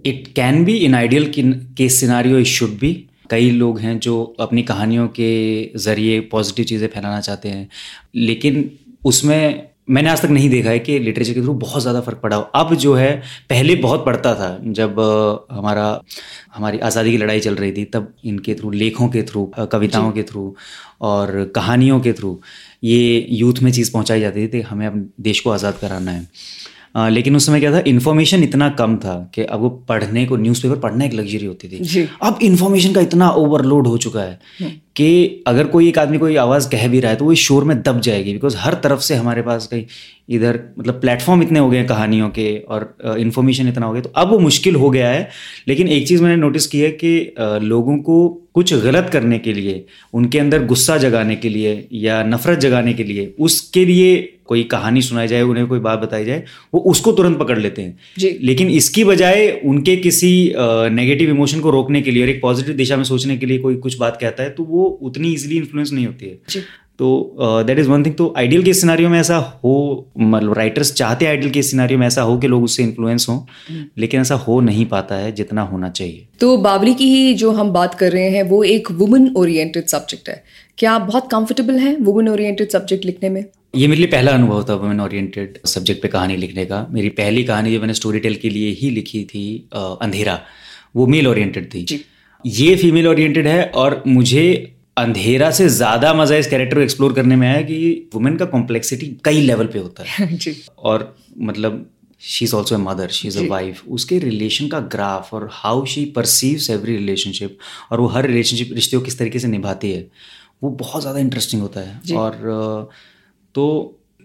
it 0.06 0.26
can 0.36 0.64
be 0.64 0.76
in 0.76 0.94
ideal 0.94 1.32
case 1.36 2.00
scenario 2.00 2.38
it 2.38 2.46
should 2.46 2.78
be 2.78 3.07
कई 3.30 3.50
लोग 3.52 3.78
हैं 3.80 3.98
जो 4.00 4.22
अपनी 4.40 4.62
कहानियों 4.64 5.06
के 5.10 5.30
ज़रिए 5.78 6.20
पॉजिटिव 6.32 6.64
चीज़ें 6.64 6.88
फैलाना 6.88 7.20
चाहते 7.20 7.48
हैं 7.48 7.68
लेकिन 8.16 8.70
उसमें 9.04 9.66
मैंने 9.90 10.10
आज 10.10 10.20
तक 10.22 10.30
नहीं 10.30 10.48
देखा 10.50 10.70
है 10.70 10.78
कि 10.78 10.98
लिटरेचर 10.98 11.32
के 11.34 11.42
थ्रू 11.42 11.52
बहुत 11.56 11.82
ज़्यादा 11.82 12.00
फ़र्क 12.00 12.18
पड़ा 12.22 12.36
हो। 12.36 12.42
अब 12.54 12.74
जो 12.76 12.94
है 12.94 13.10
पहले 13.50 13.74
बहुत 13.76 14.04
पड़ता 14.06 14.34
था 14.34 14.48
जब 14.78 14.98
हमारा 15.50 15.86
हमारी 16.54 16.78
आज़ादी 16.80 17.10
की 17.10 17.18
लड़ाई 17.18 17.40
चल 17.40 17.54
रही 17.54 17.72
थी 17.72 17.84
तब 17.94 18.12
इनके 18.24 18.54
थ्रू 18.54 18.70
लेखों 18.72 19.08
के 19.08 19.22
थ्रू 19.22 19.44
कविताओं 19.72 20.10
के 20.12 20.22
थ्रू 20.22 20.54
और 21.02 21.44
कहानियों 21.54 22.00
के 22.00 22.12
थ्रू 22.12 22.38
ये 22.84 23.26
यूथ 23.30 23.62
में 23.62 23.70
चीज़ 23.72 23.92
पहुंचाई 23.92 24.20
जाती 24.20 24.46
थी 24.48 24.60
हमें 24.62 24.86
अपने 24.86 25.04
देश 25.22 25.40
को 25.40 25.50
आज़ाद 25.50 25.78
कराना 25.80 26.10
है। 26.10 26.26
आ, 26.96 27.08
लेकिन 27.08 27.36
उस 27.36 27.46
समय 27.46 27.60
क्या 27.60 27.72
था 27.72 27.82
इन्फॉर्मेशन 27.86 28.42
इतना 28.42 28.68
कम 28.78 28.96
था 28.96 29.30
कि 29.34 29.42
अब 29.42 29.60
वो 29.60 29.68
पढ़ने 29.88 30.24
को 30.26 30.36
न्यूज़पेपर 30.36 30.76
पढ़ना 30.76 31.04
एक 31.04 31.14
लग्जरी 31.14 31.46
होती 31.46 31.68
थी। 31.68 32.08
अब 32.22 32.38
इन्फॉर्मेशन 32.42 32.92
का 32.92 33.00
इतना 33.00 33.30
ओवरलोड 33.30 33.86
हो 33.86 33.98
चुका 33.98 34.20
है 34.20 34.38
हम्म। 34.60 34.70
कि 34.96 35.42
अगर 35.46 35.66
कोई 35.66 35.88
एक 35.88 35.98
आदमी 35.98 36.18
कोई 36.18 36.36
आवाज़ 36.36 36.68
कह 36.68 36.86
भी 36.88 37.00
रहा 37.00 37.10
है 37.10 37.16
तो 37.16 37.24
वो 37.24 37.32
इस 37.32 37.38
शोर 37.38 37.64
में 37.64 37.82
दब 37.82 38.00
जाएगी 38.00 38.32
बिकॉज़ 38.32 38.56
हर 38.56 38.74
तरफ़ 38.74 39.00
से 39.00 39.14
हमारे 39.14 39.42
पास 39.42 39.66
कहीं 39.66 39.84
इधर 40.28 40.60
मतलब 40.78 41.00
प्लेटफॉर्म 41.00 41.42
इतने 41.42 41.58
हो 41.58 41.68
गए 41.70 41.78
हैं 41.78 41.86
कहानियों 41.86 42.28
के 42.28 42.48
और 42.68 43.16
इन्फॉर्मेशन 43.18 43.68
इतना 43.68 43.86
हो 43.86 43.92
गया 43.92 44.02
तो 44.02 44.12
अब 44.16 44.30
वो 44.30 44.38
मुश्किल 44.38 44.74
हो 44.74 44.90
गया 44.90 45.08
है। 45.08 45.28
लेकिन 45.68 45.88
एक 45.88 46.08
चीज़ 46.08 46.22
मैंने 46.22 46.36
नोटिस 46.36 46.66
की 46.66 46.80
है 46.80 46.90
कि 46.90 47.34
लोगों 47.62 47.96
को 47.98 48.28
कुछ 48.54 48.74
गलत 48.74 49.10
करने 49.12 49.38
के 49.38 49.52
लिए 49.52 49.84
उनके 50.14 50.38
अंदर 50.38 50.64
गुस्सा 50.66 50.96
जगाने 50.96 51.36
के 51.36 51.48
लिए 51.48 51.88
या 51.92 52.22
नफरत 52.22 52.58
जगाने 52.58 52.92
के 52.92 53.04
लिए 53.04 53.34
उसके 53.40 53.84
लिए 53.84 54.37
कोई 54.48 54.62
कहानी 54.66 55.02
सुनाई 55.02 55.28
जाए 55.28 55.42
उन्हें 55.44 55.66
कोई 55.66 55.78
बात 55.80 55.98
बताई 55.98 56.24
जाए 56.24 56.44
वो 56.74 56.80
उसको 56.86 57.12
तुरंत 57.12 57.38
पकड़ 57.38 57.58
लेते 57.58 57.82
हैं। 57.82 57.98
जी। 58.18 58.36
लेकिन 58.42 58.70
इसकी 58.72 59.04
बजाय 59.04 59.48
उनके 59.64 59.96
किसी 59.98 60.32
नेगेटिव 60.92 61.30
इमोशन 61.30 61.60
को 61.60 61.70
रोकने 61.70 62.02
के 62.02 62.10
लिए 62.10 62.22
और 62.22 62.28
एक 62.28 62.42
पॉजिटिव 62.42 62.74
दिशा 62.76 62.96
में 62.96 63.04
सोचने 63.04 63.36
के 63.36 63.46
लिए 63.46 63.58
कोई 63.58 63.76
कुछ 63.78 63.98
बात 63.98 64.18
कहता 64.20 64.42
है 64.42 64.50
तो 64.50 64.64
वो 64.64 64.84
उतनी 65.02 65.32
इजिली 65.32 65.56
इन्फ्लुएंस 65.56 65.92
नहीं 65.92 66.06
होती 66.06 66.26
है। 66.26 66.62
तो 66.98 67.08
दैट 67.66 67.78
इज़ 67.78 67.88
वन 67.88 68.04
थिंग 68.04 68.14
तो 68.14 68.32
आइडियल 68.38 68.62
के 68.62 68.72
सिनारियों 68.74 69.10
में 69.10 69.18
ऐसा 69.18 69.36
हो 69.64 69.74
मतलब 70.18 70.52
राइटर्स 70.52 70.92
चाहते 70.92 71.24
हैं 71.24 71.32
आइडियल 71.32 71.52
के 71.52 71.62
सिनारियों 71.62 72.00
में 72.00 72.06
ऐसा 72.06 72.22
हो 72.22 72.36
कि 72.38 72.48
लोग 72.48 72.64
उससे 72.64 72.82
इन्फ्लुएंस 72.82 73.26
हों 73.28 73.36
हम्म। 73.68 73.84
लेकिन 73.98 74.20
ऐसा 74.20 74.34
हो 74.36 74.60
नहीं 74.60 74.86
पाता 74.86 75.14
है 75.14 75.30
जितना 75.32 75.62
होना 75.64 75.88
चाहिए। 75.90 76.26
तो 76.40 76.56
बाबरी 76.58 76.94
की 76.94 77.08
ही 77.10 77.34
जो 77.34 77.52
हम 77.52 77.70
बात 77.72 77.94
कर 77.94 78.12
रहे 78.12 78.30
हैं 78.30 78.42
वो 78.42 78.62
एक 78.66 78.90
वुमेन 78.92 79.32
ओरिएंटेड 79.36 79.86
सब्जेक्ट 79.86 80.28
है। 80.28 80.42
क्या 80.78 80.92
आप 80.92 81.02
बहुत 81.02 81.30
कंफर्टेबल 81.30 81.78
हैं 81.78 81.96
वुमेन 82.00 82.28
ओरिएंटेड 82.28 82.70
सब्जेक्ट 82.70 83.04
लिखने 83.04 83.30
में? 83.30 83.44
ये 83.74 83.86
मेरे 83.88 83.98
लिए 83.98 84.10
पहला 84.10 84.32
अनुभव 84.32 84.62
था 84.68 84.74
वुमेन 84.74 85.00
ओरिएंटेड 85.00 85.58
सब्जेक्ट 85.66 86.02
पे 86.02 86.08
कहानी 86.08 86.36
लिखने 86.36 86.64
का। 86.66 86.86
मेरी 86.90 87.08
पहली 87.16 87.42
कहानी 87.44 87.72
जो 87.72 87.80
मैंने 87.80 87.94
स्टोरी 87.94 88.20
टेल 88.20 88.36
के 88.36 88.50
लिए 88.50 88.70
ही 88.70 88.90
लिखी 88.90 89.22
थी 89.24 89.44
अंधेरा। 89.74 90.40
वो 90.96 91.06
मेल 91.06 91.26
ओरिएंटेड 91.26 91.66
थी। 91.74 92.04
ये 92.44 92.74
फीमेल 92.76 93.06
ओरिएंटेड 93.08 93.46
है 93.46 93.64
और 93.74 94.02
मुझे 94.06 94.74
अंधेरा 94.96 95.50
से 95.50 95.68
ज़्यादा 95.68 96.12
मज़ा 96.14 96.36
इस 96.36 96.46
कैरेक्टर 96.46 96.76
को 96.76 96.80
एक्सप्लोर 96.82 97.12
करने 97.12 97.36
में 97.36 97.46
आया 97.48 97.60
कि 97.62 98.08
वुमेन 98.14 98.36
का 98.36 98.44
कॉम्प्लेक्सिटी 98.46 99.06
कई 99.24 99.40
लेवल 99.40 99.66
पे 99.66 99.78
होता 99.78 100.04
है। 100.04 100.36
जी। 100.36 100.54
और 100.78 101.14
मतलब 101.40 101.86
she 102.20 102.44
is 102.44 102.54
also 102.56 102.74
a 102.74 102.78
mother 102.78 103.08
she 103.10 103.28
is 103.28 103.38
a 103.38 103.42
wife 103.48 103.82
उसके 103.88 104.18
रिलेशन 104.18 104.68
का 104.68 104.80
ग्राफ 104.94 105.32
और 105.34 105.48
how 105.52 105.84
she 105.86 106.04
perceives 106.16 106.70
every 106.70 106.96
relationship 106.96 107.58
और 107.90 108.00
वो 108.00 108.06
हर 108.08 108.26
रिलेशनशिप 108.26 108.72
रिश्ते 108.74 108.96
को 108.96 109.02
किस 109.02 109.18
तरीके 109.18 109.38
से 109.38 109.48
निभाती 109.48 109.92
है 109.92 110.06
वो 110.62 110.70
बहुत 110.80 111.02
ज़्यादा 111.02 111.20
इंटरेस्टिंग 111.20 111.62
होता 111.62 111.80
है। 111.80 112.16
और 112.16 112.88
तो 113.58 113.68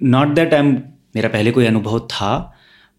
नॉट 0.01 0.33
दैट 0.35 0.53
आई 0.53 0.61
मेरा 0.61 1.29
पहले 1.29 1.51
कोई 1.51 1.65
अनुभव 1.65 1.99
था 2.11 2.33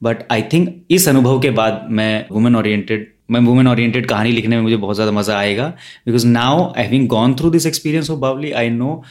बट 0.02 0.22
आई 0.32 0.42
थिंक 0.52 0.70
इस 0.90 1.08
अनुभव 1.08 1.40
के 1.40 1.50
बाद 1.58 1.86
मैं 1.90 2.12
वुमेन 2.30 2.56
ओरिएंटेड 2.56 3.12
मैं 3.30 3.40
वुमेन 3.40 3.68
ओरिएंटेड 3.68 4.08
कहानी 4.08 4.32
लिखने 4.32 4.56
में 4.56 4.62
मुझे 4.62 4.76
बहुत 4.76 4.96
ज़्यादा 4.96 5.12
मज़ा 5.12 5.38
आएगा 5.38 5.68
because 6.06 6.26
now 6.28 6.64
I 6.66 6.82
having 6.82 7.06
gone 7.08 7.34
through 7.34 7.50
this 7.50 7.66
experience 7.66 8.10
of 8.10 8.18
Bawli 8.20 8.50
I 8.52 8.70
know 8.72 9.02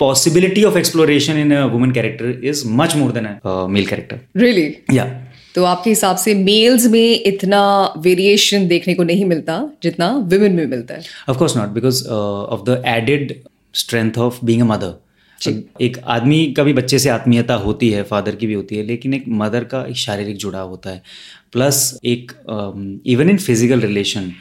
possibility 0.00 0.62
of 0.64 0.76
exploration 0.76 1.36
in 1.36 1.52
a 1.52 1.60
woman 1.68 1.92
character 1.92 2.30
is 2.50 2.64
much 2.80 2.96
more 2.96 3.12
than 3.16 3.26
a 3.26 3.34
uh, 3.44 3.66
male 3.68 3.86
character. 3.86 4.18
Really? 4.36 4.66
Yeah. 4.90 5.12
तो 5.54 5.64
आपके 5.64 5.90
हिसाब 5.90 6.16
से 6.16 6.34
मेल्स 6.34 6.86
में 6.90 7.22
इतना 7.26 7.62
वेरिएशन 8.04 8.66
देखने 8.68 8.94
को 8.94 9.02
नहीं 9.04 9.24
मिलता 9.24 9.56
जितना 9.82 10.08
वुमेन 10.32 10.52
में 10.52 10.66
मिलता 10.66 10.94
है 10.94 11.02
of 11.28 11.38
course 11.38 11.56
not 11.56 11.68
because 11.70 12.02
of 12.08 12.62
the 12.70 12.82
added 12.88 13.34
strength 13.74 14.18
of 14.18 14.38
being 14.44 14.62
a 14.62 14.64
mother 14.64 14.94
एक 15.48 15.98
आदमी 16.08 16.44
का 16.52 16.62
भी 16.62 16.72
बच्चे 16.72 16.98
से 16.98 17.08
आत्मीयता 17.08 17.54
होती 17.58 17.90
है 17.90 18.02
फादर 18.04 18.34
की 18.36 18.46
भी 18.46 18.54
होती 18.54 18.76
है 18.76 18.82
लेकिन 18.84 19.14
एक 19.14 19.24
मदर 19.40 19.64
का 19.64 19.84
एक 19.86 19.96
शारीरिक 19.98 20.36
जुड़ाव 20.36 20.68
होता 20.68 20.90
है। 20.90 21.02
प्लस 21.52 21.98
एक 22.06 22.32
even 23.06 23.30
in 23.30 23.38
physical 23.38 23.80
relation 23.80 24.32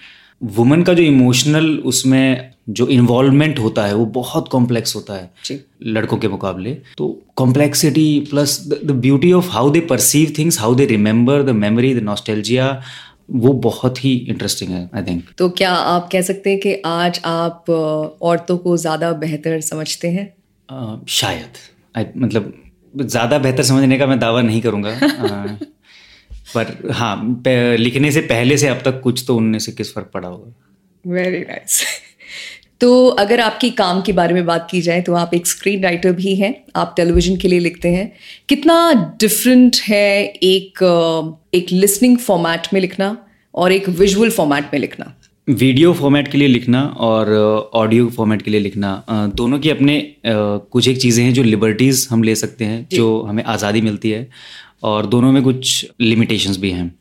women 0.42 0.84
का 0.84 0.94
जो 0.94 1.04
इमोशनल 1.04 1.70
उसमें 1.86 2.52
जो 2.70 2.88
इन्वॉल्वमेंट 2.90 3.60
होता 3.60 3.86
है 3.86 3.94
वो 3.96 4.06
बहुत 4.16 4.48
कॉम्प्लेक्स 4.48 4.96
होता 4.96 5.14
है 5.14 5.60
लड़कों 5.86 6.18
के 6.18 6.28
मुकाबले। 6.28 6.74
तो 6.98 7.08
complexity 7.38 8.20
plus 8.30 8.60
the 8.68 8.92
beauty 8.92 9.32
of 9.34 9.50
how 9.52 9.70
they 9.70 9.80
perceive 9.90 10.34
things 10.38 10.60
how 10.60 10.76
they 10.76 10.86
remember 10.88 11.44
the 11.44 11.56
memory 11.58 11.94
the 11.96 12.04
nostalgia 12.04 12.82
वो 13.32 13.54
बहुत 13.64 14.04
ही 14.04 14.14
इंटरेस्टिंग 14.30 14.72
है 14.72 14.90
आई 14.96 15.04
थिंक 15.04 15.24
तो 15.38 15.50
क्या 15.52 15.72
आप 15.72 16.10
कह 16.12 16.22
सकते 16.22 16.50
हैं 16.50 16.60
कि 16.60 16.74
आज 16.86 17.22
आप 17.26 17.70
औरतों 17.70 18.58
को 18.58 18.78
ज़्यादा 18.78 19.12
बेहतर 19.16 19.60
समझते 19.64 20.08
हैं? 20.10 20.34
Uh, 20.72 21.08
शायद। 21.08 21.58
मतलब 22.18 22.54
ज़्यादा 22.96 23.38
बेहतर 23.40 23.64
समझने 23.64 23.98
का 23.98 24.06
मैं 24.06 24.20
दावा 24.20 24.42
नहीं 24.42 24.62
करूँगा। 24.62 25.00
पर 26.56 26.92
हाँ 26.92 27.44
लिखने 27.78 28.12
से 28.12 28.22
पहले 28.22 28.58
से 28.58 28.68
अब 28.68 28.82
तक 28.86 29.02
कुछ 29.02 29.24
तो 29.28 29.36
उनमें 29.36 29.60
से 29.60 29.72
किस 29.72 29.94
फ़र्क 29.94 30.10
पड़ा 30.14 30.28
होगा। 30.28 30.54
वेरी 31.06 31.40
नाइस 31.40 31.84
तो 32.82 33.08
अगर 33.08 33.40
आपकी 33.40 33.70
काम 33.70 34.02
के 34.02 34.12
बारे 34.12 34.34
में 34.34 34.46
बात 34.46 34.68
की 34.72 34.82
जाए 34.82 35.02
तो 35.02 35.14
आप 35.14 35.34
एक 35.34 35.48
स्क्रीन 35.48 35.84
राइटर 35.84 36.12
भी 36.12 36.36
हैं। 36.36 36.64
आप 36.76 36.94
टेलीविज़न 36.98 37.36
के 37.38 37.48
लिए 37.48 37.60
लिखते 37.60 37.90
हैं। 37.90 38.12
कितना 38.50 38.94
डिफरेंट 39.20 39.76
है 39.88 40.26
एक 40.26 40.84
एक 41.54 41.72
लिसनिंग 41.72 42.18
फॉर्मेट 42.18 42.68
में 42.74 42.82
लिखना 42.82 43.26
और 43.56 43.72
एक 43.72 43.90
विजुअल 43.90 44.30
फॉर्मेट 44.30 44.66
में 44.74 44.80
लिखना? 44.80 45.14
वीडियो 45.48 45.92
फॉर्मेट 45.94 46.28
के 46.28 46.38
लिए 46.38 46.48
लिखना 46.48 46.82
और 47.00 47.30
ऑडियो 47.76 48.08
फॉर्मेट 48.10 48.42
के 48.42 48.52
लिए 48.52 48.60
लिखना 48.60 48.92
दोनों 49.36 49.60
की 49.60 49.70
अपने 49.70 49.96
कुछ 50.26 50.88
एक 50.88 50.98
चीज़ें 51.02 51.24
हैं 51.24 51.34
जो 51.34 51.44
लिबर्टीज़ 51.44 52.08
हम 52.10 52.24
ले 52.24 52.36
सकते 52.36 52.66
हैं 52.66 52.88
जो। 52.92 53.22
हमें 53.22 53.44
आज़ादी 53.44 53.82
मिलती 53.82 54.10
है 54.10 54.28
और 54.84 55.06
दोनों 55.06 55.32
में 55.32 55.42
कुछ 55.44 55.86
लिमिटेशंस 56.02 56.58
भी 56.58 56.72
हैं। 56.72 56.94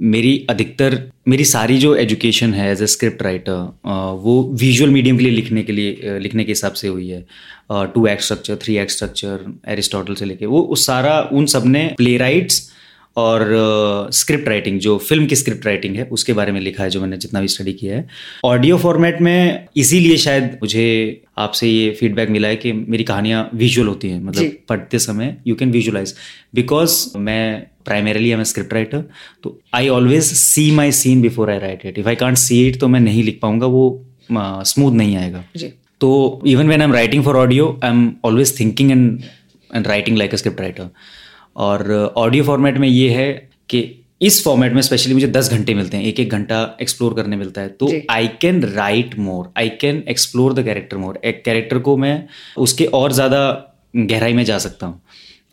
मेरी 0.00 0.46
अधिकतर 0.50 1.00
मेरी 1.28 1.44
सारी 1.44 1.78
जो 1.78 1.94
एजुकेशन 1.96 2.54
है 2.54 2.70
एज 2.72 2.82
ए 2.82 2.86
स्क्रिप्ट 2.88 3.22
राइटर 3.22 4.18
वो 4.22 4.42
विजुअल 4.60 4.90
मीडियम 4.90 5.18
के 5.18 5.24
लिए 5.24 5.32
लिखने 5.32 5.62
के 5.62 5.72
लिए 5.72 6.18
लिखने 6.20 6.44
के 6.44 6.52
हिसाब 6.52 6.72
से 6.72 6.88
हुई 6.88 7.08
है। 7.08 7.24
Two 7.94 8.06
act 8.06 8.22
structure 8.22 8.56
three 8.62 8.76
act 8.78 8.92
structure 8.92 9.52
Aristotle 9.68 10.14
से 10.14 10.24
लेके 10.24 10.46
वो 10.46 10.60
उस 10.62 10.86
सारा 10.86 11.20
उन 11.32 11.46
सबने 11.48 11.86
प्ले 11.96 12.16
राइट्स 12.18 12.60
और 13.16 13.48
स्क्रिप्ट 14.12 14.48
राइटिंग 14.48 14.80
जो 14.80 14.98
फ़िल्म 14.98 15.26
की 15.26 15.36
स्क्रिप्ट 15.36 15.66
राइटिंग 15.66 15.96
है 15.96 16.04
उसके 16.04 16.32
बारे 16.32 16.52
में 16.52 16.60
लिखा 16.60 16.84
है 16.84 16.90
जो 16.90 17.00
मैंने 17.00 17.16
जितना 17.16 17.40
भी 17.40 17.48
स्टडी 17.48 17.72
किया 17.72 17.96
है। 17.96 18.08
ऑडियो 18.44 18.78
फॉर्मेट 18.78 19.20
में 19.20 19.66
इसीलिए 19.76 20.16
शायद 20.16 20.44
मुझे 20.44 21.22
आपसे 21.38 21.68
ये 21.68 21.90
फीडबैक 21.90 22.30
मिला 22.30 22.48
है 22.48 22.56
कि 22.56 22.72
मेरी 22.72 23.04
कहानियाँ 23.04 23.50
विजुअल 23.54 23.88
होती 23.88 24.08
हैं 24.08 24.24
मतलब 24.24 24.52
पढ़ते 24.68 24.98
समय 24.98 25.36
यू 25.46 25.54
कैन 25.54 25.70
विजुअलाइज 25.70 26.14
बिकॉज़ 26.54 27.18
मैं 27.18 27.66
primarily 27.84 28.24
I 28.24 28.38
am 28.38 28.42
script 28.42 28.72
writer 28.72 29.04
तो 29.42 29.60
I 29.74 29.88
always 29.88 30.24
see 30.24 30.70
my 30.70 30.92
scene 30.92 31.22
before 31.22 31.50
I 31.50 31.58
write 31.58 31.86
it 31.86 31.98
if 31.98 32.08
I 32.08 32.14
can't 32.14 32.38
see 32.38 32.68
it 32.68 32.80
तो 32.80 32.88
मैं 32.88 33.00
नहीं 33.00 33.22
लिख 33.22 33.38
पाऊँगा 33.42 33.66
वो 33.66 34.04
स्मूथ 34.32 34.90
uh, 34.90 34.96
नहीं 34.96 35.16
आएगा। 35.16 35.44
जी. 35.56 35.66
तो 36.00 36.42
even 36.46 36.68
when 36.68 36.80
I 36.80 36.88
am 36.88 36.92
writing 36.92 37.24
for 37.24 37.36
audio 37.36 37.80
I 37.84 37.90
am 37.90 38.16
always 38.24 38.60
thinking 38.60 38.90
and 38.90 39.22
and 39.74 39.86
writing 39.86 40.16
like 40.16 40.32
a 40.32 40.36
script 40.36 40.60
writer 40.60 40.90
और 41.56 42.12
ऑडियो 42.16 42.44
फॉर्मेट 42.44 42.78
में 42.78 42.88
ये 42.88 43.08
है 43.10 43.32
कि 43.68 43.84
इस 44.22 44.42
फॉर्मेट 44.44 44.72
में 44.72 44.80
स्पेशली 44.82 45.14
मुझे 45.14 45.26
दस 45.28 45.50
घंटे 45.52 45.74
मिलते 45.74 45.96
हैं 45.96 46.04
एक 46.04 46.20
एक 46.20 46.30
घंटा 46.30 46.58
एक्सप्लोर 46.82 47.14
करने 47.14 47.36
मिलता 47.36 47.60
है। 47.60 47.68
तो 47.70 47.90
I 48.10 48.28
can 48.42 48.62
write 48.64 49.18
more 49.18 49.48
I 49.58 49.68
can 49.80 50.02
explore 50.08 50.52
the 50.54 50.64
character 50.64 50.96
more 50.96 51.18
एक 51.24 51.42
कैरेक्टर 51.44 51.78
को 51.78 51.96
मैं 51.96 52.22
उसके 52.58 52.84
और 52.94 53.12
ज़्यादा 53.12 53.40
गहराई 53.96 54.32
में 54.32 54.44
जा 54.44 54.58
सकता 54.58 54.86
हूँ। 54.86 55.00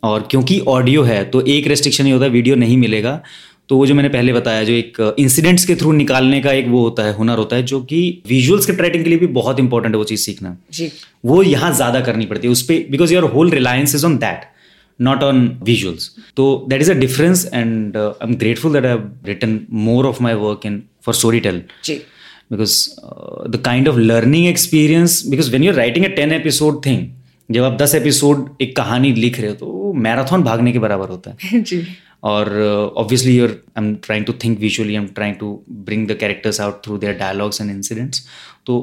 और 0.03 0.27
क्योंकि 0.31 0.59
ऑडियो 0.69 1.03
है 1.03 1.23
तो 1.25 1.41
एक 1.47 1.67
रेस्ट्रिक्शन 1.67 2.05
ही 2.05 2.11
होता 2.11 2.25
है 2.25 2.31
वीडियो 2.31 2.55
नहीं 2.55 2.77
मिलेगा। 2.77 3.21
तो 3.69 3.77
वो 3.77 3.85
जो 3.87 3.93
मैंने 3.95 4.09
पहले 4.09 4.33
बताया 4.33 4.63
जो 4.63 4.73
एक 4.73 4.97
इंसिडेंट्स 5.19 5.65
के 5.65 5.75
थ्रू 5.75 5.91
निकालने 5.91 6.39
का 6.41 6.51
एक 6.53 6.67
वो 6.67 6.81
होता 6.81 7.03
है 7.03 7.13
हुनर 7.15 7.37
होता 7.37 7.55
है 7.55 7.63
जो 7.63 7.81
कि 7.83 7.99
विजुअल 8.27 8.59
स्क्रिप्ट 8.61 8.81
राइटिंग 8.81 9.03
के 9.03 9.09
लिए 9.09 9.19
भी 9.19 9.27
बहुत 9.35 9.59
इंपॉर्टेंट 9.59 9.93
है 9.95 9.97
वो 9.97 10.03
चीज़ 10.05 10.21
सीखना। 10.21 10.55
जी। 10.73 10.91
वो 11.25 11.41
यहाँ 11.43 11.73
ज़्यादा 11.75 12.01
करनी 12.01 12.25
पड़ती 12.25 12.47
है 12.47 12.51
उस 12.51 12.61
पर 12.61 12.85
because 12.91 13.13
your 13.13 13.23
whole 13.31 13.51
reliance 13.51 13.95
is 13.95 14.05
on 14.05 14.17
that 14.17 14.51
not 14.99 15.23
on 15.23 15.57
visuals. 15.59 16.17
So 16.35 16.65
that 16.67 16.81
is 16.81 16.89
a 16.89 16.95
difference, 16.95 17.45
and 17.45 17.95
uh, 17.95 18.13
I'm 18.21 18.37
grateful 18.37 18.71
that 18.71 18.85
I've 18.85 19.09
written 19.23 19.65
more 19.69 20.05
of 20.05 20.21
my 20.21 20.35
work 20.35 20.65
in 20.65 20.87
for 21.01 21.13
storytell. 21.13 21.67
Because 22.49 22.99
uh, 23.01 23.47
the 23.47 23.57
kind 23.57 23.87
of 23.87 23.97
learning 23.97 24.45
experience, 24.45 25.23
because 25.23 25.51
when 25.51 25.63
you're 25.63 25.73
writing 25.73 26.05
a 26.05 26.15
10 26.15 26.31
episode 26.31 26.83
thing, 26.83 27.11
जब 27.51 27.63
आप 27.63 27.77
10 27.77 27.93
episode 27.95 28.49
एक 28.61 28.75
कहानी 28.75 29.11
लिख 29.13 29.39
रहे 29.39 29.49
हो 29.49 29.55
तो 29.55 29.93
marathon 29.93 30.43
भागने 30.43 30.71
के 30.71 30.79
बराबर 30.79 31.09
होता 31.09 31.35
है 31.41 31.61
जी 31.61 31.85
और 32.23 32.49
obviously 32.97 33.35
your 33.37 33.49
I 33.49 33.83
am 33.83 33.95
trying 34.05 34.25
to 34.25 34.33
think 34.43 34.59
visually 34.59 34.95
I 34.95 35.01
am 35.01 35.07
trying 35.15 35.35
to 35.39 35.49
bring 35.89 36.07
the 36.07 36.17
characters 36.19 36.61
out 36.61 36.83
through 36.85 36.97
their 36.97 37.17
dialogues 37.17 37.61
and 37.61 37.71
incidents 37.71 38.25
तो 38.65 38.77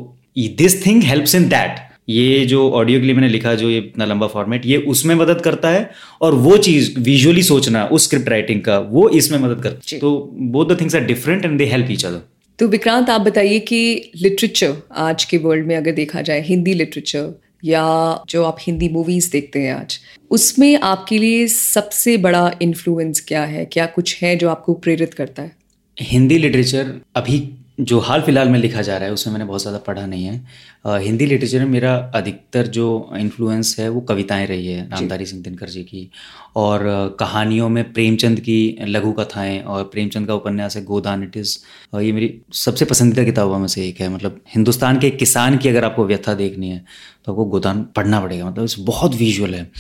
this 0.59 0.85
thing 0.87 1.03
helps 1.03 1.35
in 1.35 1.49
that 1.49 1.79
ये 2.11 2.47
जो 2.47 2.71
ऑडियो 2.71 3.01
के 3.01 3.07
लिए 3.07 3.15
मैंने 3.15 3.29
लिखा 3.29 3.55
जो 3.55 3.71
ये 3.71 3.79
इतना 3.79 4.05
लंबा 4.05 4.27
फॉर्मेट 4.27 4.67
ये 4.67 4.77
उसमें 4.77 5.15
मदद 5.15 5.41
करता 5.41 5.69
है 5.69 5.91
और 6.21 6.35
वो 6.35 6.57
चीज़ 6.57 7.01
विजुअली 7.01 7.43
सोचना 7.43 7.85
उस 7.87 8.05
स्क्रिप्ट 8.05 8.29
राइटिंग 8.29 8.61
का 8.61 8.79
वो 8.79 9.09
इसमें 9.09 9.39
मदद 9.39 9.63
करता 9.63 9.81
है। 9.93 9.99
तो 9.99 10.31
both 10.33 10.67
the 10.67 10.81
things 10.81 10.95
are 10.95 11.01
different 11.01 11.45
and 11.45 11.59
they 11.59 11.65
help 11.65 11.91
each 11.91 12.05
other 12.05 12.21
तो 12.59 12.69
विक्रांत 12.69 13.11
आप 13.11 13.21
बताइए 13.21 13.59
कि 13.59 14.11
लिटरेचर 14.17 14.75
आज 14.97 15.25
के 15.25 15.39
वर्ल्ड 15.39 15.67
में 15.67 15.77
अगर 15.77 15.93
देखा 15.93 16.23
जाए 16.23 16.43
हिंदी 16.43 16.75
लिटरेचर 16.75 17.41
या 17.65 17.85
जो 18.29 18.45
आप 18.45 18.57
हिंदी 18.61 18.89
मूवीज़ 18.89 19.31
देखते 19.33 19.59
हैं 19.59 19.75
आज 19.75 20.01
उसमें 20.31 20.81
आपके 20.81 21.19
लिए 21.19 21.47
सबसे 21.47 22.17
बड़ा 22.17 22.55
इन्फ्लुएंस 22.63 23.25
क्या 23.29 23.45
है? 23.45 23.65
क्या 23.65 23.87
कुछ 23.87 24.23
है 24.23 24.37
जो 24.37 24.51
आपको 24.51 24.75
प्रेरित 24.75 25.15
करता 25.15 25.43
है? 25.43 25.53
हिंदी 26.01 26.39
लिटरेचर 26.39 27.01
अभी 27.17 27.60
जो 27.81 27.99
हाल 28.01 28.21
फ़िलहाल 28.23 28.49
में 28.49 28.59
लिखा 28.59 28.83
जा 28.83 28.97
रहा 28.97 29.07
है 29.07 29.13
उसमें 29.13 29.33
मैंने 29.33 29.45
बहुत 29.45 29.61
ज़्यादा 29.61 29.79
पढ़ा 29.79 30.05
नहीं 30.07 30.25
है। 30.25 30.41
आ, 30.87 30.97
हिंदी 30.99 31.27
लिटरेचर 31.27 31.59
में 31.59 31.67
मेरा 31.67 31.95
अधिकतर 32.15 32.67
जो 32.69 32.87
इन्फ्लुएंस 33.17 33.75
है 33.79 33.89
वो 33.89 34.01
कविताएँ 34.01 34.47
रही 34.47 34.67
है 34.67 34.89
रामधारी 34.91 35.27
सिंह 35.27 35.43
दिनकर 35.43 35.69
जी 35.69 35.83
की। 35.85 36.11
और 36.57 36.83
कहानियों 37.21 37.69
में 37.69 37.93
प्रेमचंद 37.93 38.41
की 38.41 38.77
लघु 38.83 39.13
कथाएँ 39.13 39.61
और 39.63 39.85
प्रेमचंद 39.85 40.27
का 40.27 40.35
उपन्यास 40.35 40.77
है 40.77 40.85
गोदान 40.85 41.23
इट 41.23 41.37
इज़ 41.37 41.57
ये 41.97 42.13
मेरी 42.13 42.33
सबसे 42.57 42.85
पसंदीदा 42.85 43.25
किताबों 43.25 43.59
में 43.59 43.67
से 43.69 43.87
एक 43.89 44.01
है। 44.01 44.09
मतलब 44.09 44.41
हिंदुस्तान 44.55 44.99
के 45.01 45.11
किसान 45.13 45.59
की 45.59 45.69
अगर 45.69 45.85
आपको 45.85 46.07
व्यथा 46.07 46.35
देखनी 46.37 46.71
है 46.71 46.85
तो 47.25 47.33
आपको 47.33 47.45
गोदान 47.47 47.83
पढ़ना 47.97 48.21
पड़ेगा। 48.21 48.47
मतलब 48.47 48.85
बहुत 48.87 49.15
विजुअल 49.17 49.55
है। 49.55 49.71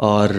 और 0.00 0.32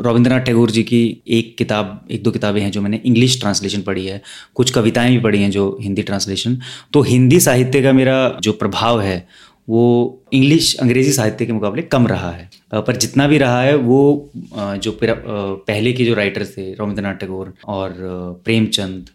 रविंद्रनाथ 0.00 0.40
टैगोर 0.40 0.70
जी 0.70 0.82
की 0.82 1.00
एक 1.28 1.56
किताब, 1.58 2.06
एक 2.10 2.22
दो 2.22 2.30
किताबें 2.30 2.60
हैं 2.60 2.70
जो 2.70 2.80
मैंने 2.82 3.00
इंग्लिश 3.04 3.38
ट्रांसलेशन 3.40 3.82
पढ़ी 3.82 4.06
है। 4.06 4.20
कुछ 4.54 4.70
कविताएँ 4.70 5.10
भी 5.10 5.18
पढ़ी 5.18 5.42
हैं 5.42 5.50
जो 5.50 5.76
हिंदी 5.80 6.02
ट्रांसलेशन 6.02 6.58
तो 6.92 7.02
हिंदी 7.02 7.40
साहित्य 7.40 7.82
का 7.82 7.92
मेरा 7.92 8.38
जो 8.40 8.52
प्रभाव 8.54 9.00
है, 9.00 9.26
वो 9.68 10.22
इंग्लिश 10.32 10.74
अंग्रेज़ी 10.76 11.12
साहित्य 11.12 11.46
के 11.46 11.52
मुकाबले 11.52 11.82
कम 11.84 12.06
रहा 12.06 12.30
है। 12.30 12.48
पर 12.72 12.96
जितना 12.96 13.26
भी 13.26 13.38
रहा 13.38 13.62
है, 13.62 13.74
वो 13.76 14.30
जो 14.56 14.98
पहले 15.02 15.92
के 15.92 16.04
जो 16.04 16.14
राइटर्स 16.14 16.56
थे, 16.56 16.72
रविंद्रनाथ 16.72 17.14
टैगोर 17.14 17.52
और 17.66 17.94
प्रेमचंद, 18.44 19.08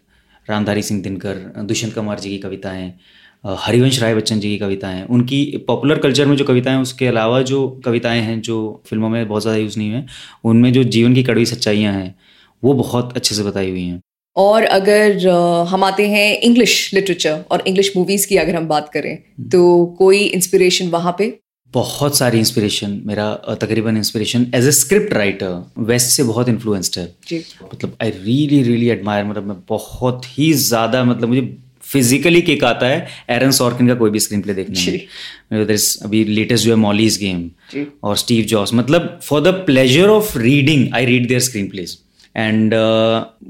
रामधारी 0.48 0.82
सिंह 0.82 1.02
दिनकर, 1.02 1.34
दुष्यंत 1.58 1.94
कुमार 1.94 2.20
जी 2.20 2.30
की 2.30 2.38
कविताएँ 2.38 2.92
हरिवंश 3.44 4.00
राय 4.02 4.14
बच्चन 4.14 4.40
जी 4.40 4.48
की 4.48 4.58
कविताएँ 4.58 5.04
उनकी 5.06 5.40
पॉपुलर 5.66 5.98
कल्चर 5.98 6.26
में 6.26 6.36
जो 6.36 6.44
कविताएँ 6.44 6.80
उसके 6.82 7.06
अलावा 7.06 7.40
जो 7.42 7.68
कविताएँ 7.84 8.20
हैं 8.20 8.40
जो 8.40 8.56
फ़िल्मों 8.86 9.08
में 9.08 9.26
बहुत 9.28 9.42
ज़्यादा 9.42 9.58
यूज़ 9.58 9.78
नहीं 9.78 9.90
हुए 9.90 10.02
उनमें 10.44 10.72
जो 10.72 10.82
जीवन 10.96 11.14
की 11.14 11.22
कड़वी 11.22 11.46
सच्चाइयाँ 11.46 11.92
हैं 11.92 12.14
वो 12.62 12.72
बहुत 12.74 13.16
अच्छे 13.16 13.34
से 13.34 13.42
बताई 13.42 13.70
हुई 13.70 13.82
हैं। 13.82 14.00
और 14.36 14.64
अगर 14.64 15.26
हम 15.68 15.84
आते 15.84 16.08
हैं 16.08 16.40
इंग्लिश 16.40 16.72
लिटरेचर 16.94 17.44
और 17.50 17.62
इंग्लिश 17.66 17.92
मूवीज़ 17.96 18.26
की 18.28 18.36
अगर 18.36 18.56
हम 18.56 18.66
बात 18.68 18.88
करें 18.94 19.12
हम्म। 19.12 19.48
तो 19.48 19.86
कोई 19.98 20.18
इंस्पिरेशन 20.18 20.88
वहाँ 20.90 21.14
पे? 21.18 21.38
बहुत 21.74 22.16
सारी 22.16 22.38
इंस्पिरेशन 22.38 23.00
मेरा 23.06 23.32
तकरीबन 23.60 23.96
inspiration 23.96 24.46
as 24.54 24.66
a 24.66 24.70
script 24.72 25.12
writer 25.12 25.62
west 25.84 26.08
से 26.08 26.22
बहुत 26.24 26.48
इन्फ्लुएंस्ड 26.48 26.98
है। 26.98 27.06
जी। 27.28 27.38
मतलब 27.64 27.96
आई 28.02 28.10
रियली 28.10 28.62
रियली 28.62 28.88
एडमायर 28.90 29.24
मतलब 29.24 29.46
मैं 29.48 29.56
बहुत 29.68 30.26
ही 30.28 30.52
ज़्यादा 30.54 31.02
मतलब 31.04 31.28
मुझे 31.28 31.42
फिजिकली 31.96 32.42
किक 32.42 32.64
आता 32.64 32.86
है 32.86 33.06
एरन 33.30 33.50
सॉर्किन 33.58 33.88
का 33.88 33.94
कोई 33.94 34.10
भी 34.10 34.20
स्क्रीन 34.20 34.40
प्ले 34.42 34.54
देखने 34.54 34.92
में। 35.52 35.66
अभी 36.04 36.24
लेटेस्ट 36.24 36.64
जो 36.64 36.70
है 36.70 36.76
मॉलीज 36.78 37.18
गेम 37.20 37.84
और 38.04 38.16
स्टीव 38.16 38.44
जॉस 38.46 38.74
मतलब 38.74 39.18
for 39.24 39.40
the 39.42 39.54
pleasure 39.66 40.08
of 40.08 40.36
reading 40.38 40.88
I 40.94 41.06
read 41.06 41.28
their 41.28 41.40
screenplays 41.68 41.98
and 42.36 42.74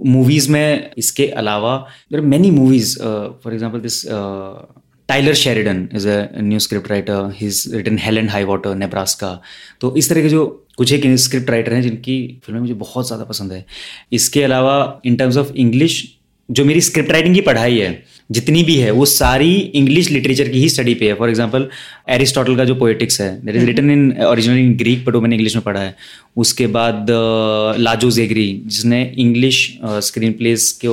movies 0.07 0.51
में 0.53 0.91
इसके 0.99 1.27
अलावा 1.41 1.77
there 2.13 2.21
many 2.33 2.51
movies 2.51 2.99
for 2.99 3.53
example 3.53 3.81
this 3.81 4.03
Tyler 5.09 5.35
Sheridan 5.37 5.89
is 5.97 6.09
a 6.09 6.29
new 6.43 6.59
script 6.59 6.91
writer 6.91 7.31
he 7.37 7.47
is 7.47 7.77
written 7.77 7.99
hell or 7.99 8.29
high 8.29 8.45
water 8.45 8.75
Nebraska 8.77 9.41
तो 9.81 9.95
इस 9.97 10.09
तरह 10.11 10.23
के 10.23 10.29
जो 10.29 10.47
कुछ 10.77 10.93
एक 10.93 11.05
स्क्रिप्ट 11.19 11.51
राइटर 11.51 11.75
हैं 11.75 11.83
जिनकी 11.83 12.17
फ़िल्में 12.45 12.61
मुझे 12.61 12.75
बहुत 12.77 13.07
ज़्यादा 13.07 13.25
पसंद 13.25 13.53
है। 13.53 13.65
इसके 14.13 14.43
अलावा 14.43 14.77
इन 15.07 15.17
टर्म्स 15.17 15.37
ऑफ़ 15.37 15.53
इंग्लिश 15.57 16.03
जो 16.49 16.65
मेरी 16.65 16.81
स्क्रिप्ट 16.81 17.11
राइटिंग 17.13 17.35
की 17.35 17.41
पढ़ाई 17.41 17.79
है 17.79 17.91
जितनी 18.31 18.63
भी 18.63 18.75
है 18.77 18.91
वो 18.91 19.05
सारी 19.07 19.55
इंग्लिश 19.55 20.11
लिटरेचर 20.11 20.49
की 20.49 20.61
ही 20.61 20.69
स्टडी 20.69 20.95
पे 20.95 21.07
है। 21.07 21.15
फॉर 21.15 21.29
एग्ज़ाम्पल 21.29 21.69
एरिस्टोटल 22.11 22.57
का 22.57 22.65
जो 22.65 22.75
पोएटिक्स 22.75 23.21
है 23.21 23.31
that 23.45 23.57
is 23.57 23.65
written 23.65 23.91
in 23.91 24.13
original 24.25 24.59
in 24.59 24.77
Greek 24.77 25.05
but 25.05 25.15
वो 25.15 25.21
मैंने 25.21 25.37
इंग्लिश 25.37 25.55
में 25.57 25.65
पढ़ा 25.65 25.81
है। 25.81 25.95
उसके 26.37 26.67
बाद 26.69 27.07
लाजो 27.79 28.11
जेगरी 28.11 28.49
जिसने 28.67 29.03
इंग्लिश 29.19 29.61
स्क्रीन 29.85 30.33
प्लेस 30.33 30.71
के 30.85 30.89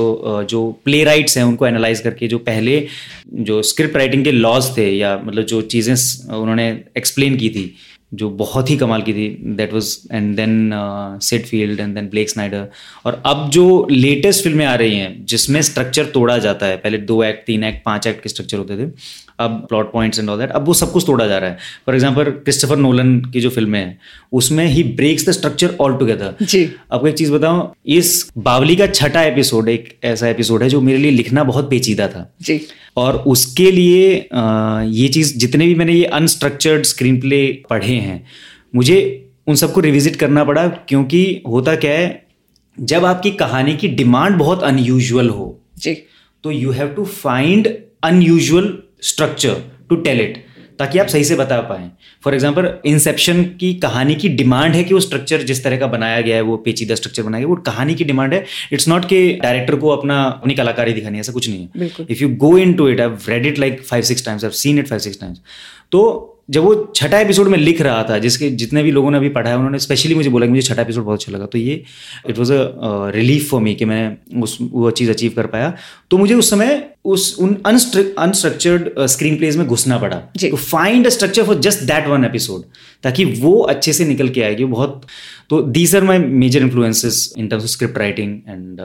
जो 0.45 0.61
प्ले 0.85 1.03
राइट्स 1.03 1.37
हैं 1.37 1.43
उनको 1.45 1.67
एनालाइज 1.67 1.99
करके 1.99 2.27
जो 2.27 2.37
पहले 2.41 2.85
जो 3.41 3.61
स्क्रिप्ट 3.63 3.97
राइटिंग 3.97 4.23
के 4.23 4.31
लॉज 4.31 4.77
थे 4.77 4.89
या 4.91 5.15
मतलब 5.25 5.45
जो 5.45 5.61
चीज़ें 5.73 5.93
उन्होंने 6.33 6.69
एक्सप्लेन 6.97 7.37
की 7.37 7.49
थी 7.49 7.73
जो 8.13 8.29
बहुत 8.39 8.70
ही 8.70 8.77
कमाल 8.77 9.01
की 9.01 9.13
थी 9.13 9.27
that 9.58 9.74
was 9.74 9.98
and 10.12 10.36
then 10.36 10.72
Syd 11.24 11.46
Field 11.46 11.79
and 11.79 11.96
then 11.96 12.08
Blake 12.10 12.29
Snyder 12.29 12.67
और 13.05 13.22
अब 13.25 13.50
जो 13.50 13.65
लेटेस्ट 13.91 14.43
फ़िल्में 14.43 14.65
आ 14.65 14.75
रही 14.75 14.96
हैं 14.96 15.25
जिसमें 15.25 15.62
स्ट्रक्चर 15.62 16.05
तोड़ा 16.13 16.38
जाता 16.38 16.65
है 16.65 16.77
पहले 16.77 16.98
दो 17.12 17.24
एक्ट 17.24 17.46
तीन 17.46 17.63
एक्ट 17.63 17.84
पाँच 17.86 18.08
एक्ट 18.08 18.24
के 18.24 18.29
स्ट्रक्चर 18.29 18.58
होते 18.58 18.77
थे 18.77 18.91
अब 19.39 19.65
plot 19.70 19.91
points 19.91 20.20
and 20.20 20.29
all 20.29 20.39
that 20.39 20.51
अब 20.51 20.65
वो 20.65 20.74
सब 20.74 20.91
कुछ 20.91 21.05
तोड़ा 21.08 21.25
जा 21.27 21.38
रहा 21.38 21.50
है। 21.50 21.58
फॉर 21.86 21.96
एग्ज़ाम्पल 21.96 22.24
क्रिस्टोफर 22.24 22.77
नोलन 22.77 23.20
की 23.34 23.41
जो 23.41 23.50
फ़िल्में 23.50 23.79
हैं 23.79 24.00
उसमें 24.34 24.65
ही 24.65 24.84
breaks 24.93 25.27
the 25.29 25.32
structure 25.32 25.75
all 25.82 25.98
together 25.98 26.36
जी। 26.43 26.63
आपको 26.91 27.08
एक 27.08 27.15
चीज़ 27.15 27.32
बताऊँ 27.32 27.72
इस 27.96 28.32
बावली 28.38 28.75
का 28.75 28.88
छठा 28.88 29.24
एपिसोड 29.24 29.70
एक 29.70 29.93
ऐसा 30.03 30.27
एपिसोड 30.27 30.63
है 30.63 30.70
जो 30.70 30.82
मेरे 30.82 30.98
लिए 30.98 31.12
लिखना 31.12 31.43
बहुत 31.43 31.70
पेचीदा 31.70 32.08
था। 32.08 32.29
जी। 32.41 32.62
और 32.97 33.15
उसके 33.27 33.71
लिए 33.71 34.29
ये 34.93 35.07
चीज़ 35.07 35.38
जितने 35.38 35.65
भी 35.65 35.75
मैंने 35.75 35.93
ये 35.93 36.05
अनस्ट्रक्चर्ड 36.13 36.83
स्क्रीन 36.83 37.19
प्ले 37.19 37.45
पढ़े 37.69 37.95
हैं 38.00 38.23
मुझे 38.75 39.00
उन 39.47 39.55
सबको 39.55 39.79
रिविजिट 39.79 40.15
करना 40.15 40.43
पड़ा 40.43 40.67
क्योंकि 40.67 41.41
होता 41.47 41.75
क्या 41.75 41.91
है 41.91 42.27
जब 42.77 43.05
आपकी 43.05 43.31
कहानी 43.31 43.75
की 43.75 43.88
डिमांड 43.88 44.35
बहुत 44.35 44.63
अनयूजुअल 44.63 45.29
हो 45.29 45.47
जी। 45.77 45.93
तो 46.43 46.51
you 46.51 46.71
have 46.71 46.88
to 46.88 47.05
find 47.05 47.67
unusual 48.03 48.77
structure 49.01 49.62
to 49.89 49.95
tell 49.95 50.21
it 50.21 50.43
ताकि 50.79 50.99
आप 50.99 51.07
सही 51.07 51.23
से 51.23 51.35
बता 51.35 51.59
पाएँ। 51.63 51.89
फॉर 52.23 52.33
एग्ज़ाम्पल 52.33 52.69
इंसेप्शन 52.85 53.43
की 53.59 53.73
कहानी 53.79 54.15
की 54.15 54.29
डिमांड 54.31 54.75
है 54.75 54.83
कि 54.83 54.93
वो 54.93 54.99
स्ट्रक्चर 54.99 55.41
जिस 55.43 55.63
तरह 55.63 55.77
का 55.77 55.87
बनाया 55.87 56.21
गया 56.21 56.35
है 56.35 56.41
वो 56.41 56.57
पेचीदा 56.59 56.95
स्ट्रक्चर 56.95 57.23
बनाया 57.23 57.43
गया 57.43 57.49
वो 57.49 57.55
कहानी 57.63 57.95
की 57.95 58.03
डिमांड 58.03 58.33
है। 58.33 58.43
इट्स 58.73 58.87
नॉट 58.87 59.05
कि 59.05 59.21
डायरेक्टर 59.43 59.75
को 59.75 59.89
अपना 59.89 60.23
अपनी 60.23 60.55
कलाकारी 60.55 60.93
दिखानी 60.93 61.19
ऐसा 61.19 61.33
कुछ 61.33 61.49
नहीं 61.49 61.67
है। 61.75 61.89
If 62.09 62.21
you 62.23 62.29
go 62.37 62.57
into 62.73 62.87
it 62.89 63.01
I 63.01 63.09
read 63.29 63.45
it 63.45 63.59
like 63.59 63.81
five 63.83 64.03
six 64.03 64.25
times 64.25 64.45
seen 64.61 64.79
it 64.79 64.87
five 64.87 64.99
six 64.99 65.19
times 65.21 65.41
तो 65.91 66.29
जब 66.51 66.63
वो 66.63 66.73
छठा 66.95 67.19
एपिसोड 67.19 67.47
में 67.47 67.57
लिख 67.57 67.81
रहा 67.81 68.03
था 68.03 68.17
जिसके 68.19 68.49
जितने 68.61 68.81
भी 68.83 68.91
लोगों 68.91 69.11
ने 69.11 69.17
अभी 69.17 69.29
पढ़ा 69.29 69.49
है 69.49 69.57
उन्होंने 69.57 69.79
स्पेशली 69.79 70.15
मुझे 70.15 70.29
बोला 70.29 70.45
कि 70.45 70.51
मुझे 70.51 70.61
छठा 70.63 70.81
एपिसोड 70.81 71.03
बहुत 71.03 71.19
अच्छा 71.19 71.31
लगा। 71.31 71.45
तो 71.45 71.57
ये 71.57 71.83
it 72.29 72.37
was 72.37 72.51
a 72.53 73.11
relief 73.15 73.49
for 73.49 73.61
me 73.61 73.75
कि 73.75 73.85
मैं 73.85 74.41
उस 74.41 74.57
वो 74.61 74.91
चीज़ 74.91 75.11
अचीव 75.11 75.33
कर 75.35 75.47
पाया। 75.47 75.73
तो 76.11 76.17
मुझे 76.17 76.35
उस 76.35 76.49
समय 76.49 76.75
उस 77.05 77.36
उन 77.39 77.55
अनस्ट्रक्चर्ड 77.65 78.89
स्क्रीन 79.07 79.38
प्लेज 79.38 79.57
में 79.57 79.65
घुसना 79.67 79.98
पड़ा। 80.00 80.17
To 80.41 80.55
find 80.57 81.07
a 81.07 81.10
structure 81.10 81.43
for 81.43 81.60
just 81.62 81.83
that 81.83 82.07
one 82.07 82.25
episode 82.25 82.63
ताकि 83.03 83.25
वो 83.25 83.57
अच्छे 83.74 83.93
से 83.93 84.05
निकल 84.05 84.29
के 84.29 84.41
आएगी। 84.41 84.65
बहुत 84.67 85.01
तो 85.49 85.62
these 85.62 85.95
are 85.95 86.04
my 86.04 86.17
major 86.17 86.62
influences 86.62 87.34
in 87.38 87.47
terms 87.47 87.63
of 87.63 87.71
script 87.71 87.97
writing 87.97 88.38
and 88.49 88.80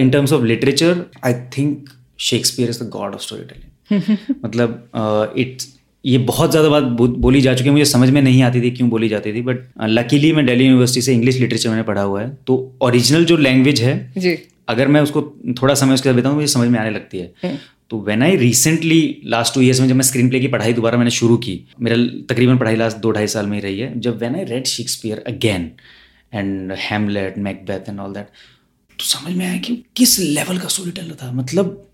in 0.00 0.10
terms 0.10 0.32
of 0.32 0.44
literature 0.44 1.04
I 1.24 1.34
think 1.58 1.88
Shakespeare 2.22 2.70
is 2.70 2.82
the 2.82 2.88
god 2.90 3.14
of 3.14 3.22
story 3.22 3.42
telling 3.44 4.16
मतलब 4.44 5.32
इट्स 5.38 5.74
ये 6.04 6.18
बहुत 6.26 6.50
ज़्यादा 6.50 6.68
बात 6.68 6.82
बोली 7.20 7.40
जा 7.40 7.54
चुकी 7.54 7.68
है 7.68 7.72
मुझे 7.72 7.84
समझ 7.84 8.08
में 8.10 8.20
नहीं 8.22 8.42
आती 8.42 8.60
थी 8.62 8.70
क्यों 8.70 8.88
बोली 8.90 9.08
जाती 9.08 9.32
थी 9.34 9.40
बट 9.42 9.64
लकीली 9.80 10.30
uh, 10.30 10.36
मैं 10.36 10.44
दिल्ली 10.46 10.64
यूनिवर्सिटी 10.64 11.02
से 11.02 11.12
इंग्लिश 11.12 11.38
लिटरेचर 11.40 11.68
मैंने 11.68 11.82
पढ़ा 11.82 12.02
हुआ 12.02 12.20
है। 12.22 12.28
तो 12.46 12.76
ओरिजिनल 12.82 13.24
जो 13.24 13.36
लैंग्वेज 13.36 13.80
है 13.80 13.94
जी। 14.18 14.36
अगर 14.68 14.88
मैं 14.88 15.00
उसको 15.00 15.22
थोड़ा 15.62 15.74
समय 15.74 15.94
उसके 15.94 16.08
साथ 16.08 16.16
बताऊँ 16.16 16.34
मुझे 16.34 16.46
समझ 16.46 16.68
में 16.68 16.78
आने 16.78 16.90
लगती 16.90 17.18
है। 17.18 17.58
तो 17.90 18.00
when 18.00 18.22
I 18.22 18.36
recently 18.36 19.22
last 19.24 19.54
two 19.54 19.60
years 19.60 19.80
में 19.80 19.88
जब 19.88 19.94
मैं 19.94 20.02
स्क्रीन 20.02 20.28
प्ले 20.28 20.40
की 20.40 20.48
पढ़ाई 20.48 20.72
दोबारा 20.72 20.98
मैंने 20.98 21.10
शुरू 21.10 21.36
की 21.36 21.60
मेरा 21.80 21.96
तकरीबन 22.34 22.58
पढ़ाई 22.58 22.76
लास्ट 22.76 22.96
दो 22.96 23.10
ढाई 23.10 23.26
साल 23.26 23.46
में 23.46 23.56
ही 23.56 23.62
रही 23.62 23.78
है 23.78 24.00
जब 24.00 24.18
when 24.18 24.34
I 24.34 24.44
read 24.44 24.66
Shakespeare 24.66 25.24
again 25.26 25.70
and 26.34 26.72
Hamlet 26.72 27.38
Macbeth 27.38 27.88
and 27.88 28.00
all 28.00 28.12
that 28.12 28.26
तो 28.98 29.04
समझ 29.04 29.32
में 29.36 29.46
आया 29.46 29.56
कि 29.58 29.84
किस 29.96 30.18
लेवल 30.18 30.58
का 30.58 30.68
स्टोरी 30.68 30.90
टेलर 30.90 31.14
था 31.14 31.32
मतलब 31.32 31.88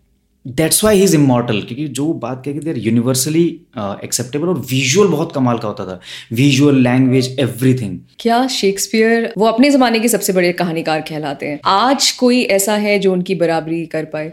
that's 0.47 0.83
why 0.85 0.97
he 0.97 1.03
is 1.05 1.15
immortal 1.17 1.61
क्योंकि 1.61 1.87
जो 1.89 2.13
बात 2.15 2.43
कह 2.45 2.53
देर 2.61 2.79
यूनिवर्सली 2.79 3.45
एक्सेप्टेबल 3.79 4.49
और 4.49 4.59
विजुअल 4.71 5.09
बहुत 5.09 5.33
कमाल 5.35 5.59
का 5.59 5.69
होता 5.69 5.85
था। 5.85 6.01
विजुअल 6.33 6.81
लैंग्वेज 6.83 7.37
एवरीथिंग 7.41 7.99
क्या 8.21 8.47
शेक्सपियर 8.47 9.33
वो 9.39 9.47
अपने 9.47 9.71
जमाने 9.71 10.01
के 10.01 10.09
सबसे 10.09 10.33
बड़े 10.33 10.53
कहानीकार 10.53 11.01
कहलाते 11.01 11.47
हैं। 11.47 11.61
आज 11.67 12.11
कोई 12.11 12.43
ऐसा 12.51 12.75
है 12.77 12.99
जो 12.99 13.13
उनकी 13.13 13.35
बराबरी 13.35 13.85
कर 13.87 14.05
पाए? 14.05 14.33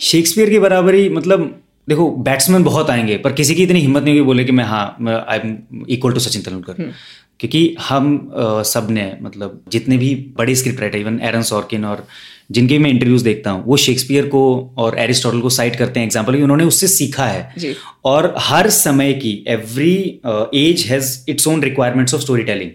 शेक्सपियर 0.00 0.50
की 0.50 0.58
बराबरी 0.58 1.08
मतलब 1.08 1.54
देखो 1.88 2.10
बैट्समैन 2.22 2.64
बहुत 2.64 2.90
आएँगे 2.90 3.16
पर 3.18 3.32
किसी 3.32 3.54
की 3.54 3.62
इतनी 3.62 3.80
हिम्मत 3.80 4.02
नहीं 4.02 4.14
हुई 4.14 4.26
बोले 4.26 4.44
कि 4.44 4.52
मैं 4.52 4.64
हाँ 4.64 5.24
I 5.28 5.38
am 5.38 5.84
equal 5.88 6.12
to 6.12 6.20
Sachin 6.20 6.42
Tendulkar. 6.42 6.92
क्योंकि 7.40 7.76
हम 7.80 8.32
सबने 8.66 9.12
मतलब 9.22 9.60
जितने 9.72 9.96
भी 9.96 10.14
बड़े 10.38 10.54
script 10.54 10.80
writer 10.80 10.98
even 10.98 11.20
Aaron 11.22 11.42
Sorkin 11.42 11.84
और 11.84 12.06
जिनके 12.50 12.78
मैं 12.78 12.90
इंटरव्यूज़ 12.90 13.24
देखता 13.24 13.50
हूँ 13.50 13.64
वो 13.64 13.76
शेक्सपियर 13.76 14.26
को 14.26 14.40
और 14.78 14.98
एरिस्टोटल 14.98 15.40
को 15.40 15.50
साइट 15.50 15.76
करते 15.76 16.00
हैं 16.00 16.06
एग्ज़ाम्पल 16.06 16.36
कि 16.36 16.42
उन्होंने 16.42 16.64
उससे 16.64 16.86
सीखा 16.88 17.26
है। 17.26 17.52
जी. 17.58 17.74
और 18.04 18.34
हर 18.38 18.68
समय 18.70 19.12
की 19.14 19.32
every 19.48 20.20
age 20.56 20.84
has 20.88 21.16
its 21.28 21.46
own 21.48 21.62
requirements 21.62 22.14
of 22.14 22.22
story 22.22 22.42
telling 22.44 22.70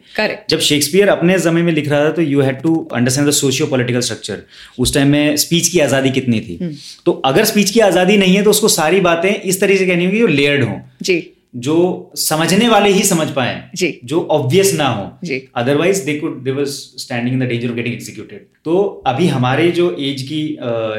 जब 0.49 0.59
शेक्सपियर 0.61 1.09
अपने 1.09 1.39
समय 1.39 1.61
में 1.61 1.73
लिख 1.73 1.89
रहा 1.89 2.03
था 2.05 2.09
तो 2.11 2.21
you 2.21 2.41
had 2.41 2.61
to 2.61 2.75
understand 2.95 3.27
the 3.27 3.31
socio 3.33 3.67
political 3.67 3.99
structure 4.01 4.43
उस 4.79 4.93
टाइम 4.93 5.07
में 5.09 5.37
स्पीच 5.37 5.67
की 5.67 5.79
आज़ादी 5.81 6.09
कितनी 6.11 6.39
थी। 6.39 6.57
हम्म। 6.61 6.75
तो 7.05 7.11
अगर 7.25 7.45
स्पीच 7.45 7.71
की 7.71 7.79
आज़ादी 7.81 8.17
नहीं 8.17 8.35
है 8.35 8.43
तो 8.43 8.49
उसको 8.49 8.67
सारी 8.69 8.99
बातें 9.01 9.31
इस 9.31 9.61
तरीके 9.61 9.79
से 9.79 9.85
कहनी 9.85 10.05
होगी 10.05 10.19
जो 10.19 10.27
लेयर्ड 10.29 10.63
हों। 10.63 10.79
जी। 11.01 11.21
जो 11.55 12.11
समझने 12.17 12.67
वाले 12.67 12.89
ही 12.89 13.03
समझ 13.03 13.29
पाए 13.31 13.69
जी। 13.75 13.99
जो 14.03 14.21
ऑब्वियस 14.31 14.73
ना 14.73 14.87
हो। 14.87 15.05
जी। 15.23 15.41
Otherwise 15.55 16.03
they 16.05 16.17
could 16.19 16.41
they 16.43 16.51
was 16.51 16.67
standing 16.67 17.33
in 17.33 17.39
the 17.39 17.49
danger 17.49 17.69
of 17.69 17.75
getting 17.75 17.93
executed 17.95 18.45
तो 18.65 18.83
अभी 19.07 19.27
हमारे 19.29 19.69
जो 19.71 19.89
एज 20.01 20.21
की 20.21 20.41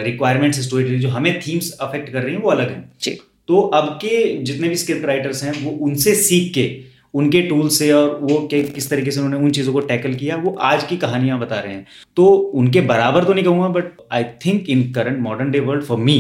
रिक्वायरमेंट्स 0.05 0.61
स्टोरी 0.67 0.99
जो 0.99 1.09
हमें 1.09 1.39
थीम्स 1.41 1.71
अफेक्ट 1.81 2.13
कर 2.13 2.23
रही 2.23 2.35
हैं 2.35 2.43
वो 2.43 2.51
अलग 2.51 2.71
हैं। 2.71 2.91
जी। 3.03 3.19
तो 3.49 3.61
अब 3.75 3.89
के 4.03 4.23
जितने 4.43 4.69
भी 4.69 4.77
स्क्रिप्ट 4.77 5.05
राइटर्स 5.07 5.43
हैं 5.45 5.53
वो 5.63 5.71
उनसे 5.87 6.15
सीख 6.17 6.53
के 6.55 6.69
उनके 7.15 7.43
टूल 7.43 7.69
से 7.71 7.91
और 7.93 8.19
वो 8.23 8.39
के 8.51 8.63
किस 8.65 8.89
तरीके 8.91 9.11
से 9.11 9.21
उन्होंने 9.21 9.45
उन 9.45 9.51
चीज़ों 9.53 9.73
को 9.73 9.81
टैकल 9.83 10.15
किया 10.15 10.37
वो 10.37 10.55
आज 10.63 10.85
की 10.85 10.97
कहानियाँ 10.97 11.39
बता 11.41 11.59
रहे 11.61 11.75
हैं। 11.75 11.87
तो 12.17 12.27
उनके 12.55 12.81
बराबर 12.89 13.25
तो 13.25 13.35
नहीं 13.35 13.45
कहूँगा 13.45 13.69
but 13.71 13.93
I 14.13 14.25
think 14.47 14.71
in 14.71 14.91
current 14.93 15.21
modern 15.23 15.51
day 15.51 15.61
world 15.61 15.85
for 15.85 15.99
me 16.01 16.17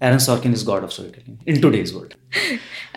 Aaron 0.00 0.18
Sorkin 0.20 0.52
is 0.52 0.64
god 0.66 0.82
of 0.82 0.90
story 0.90 1.10
telling 1.10 1.48
in 1.48 1.60
today's 1.62 1.92
world 1.94 2.14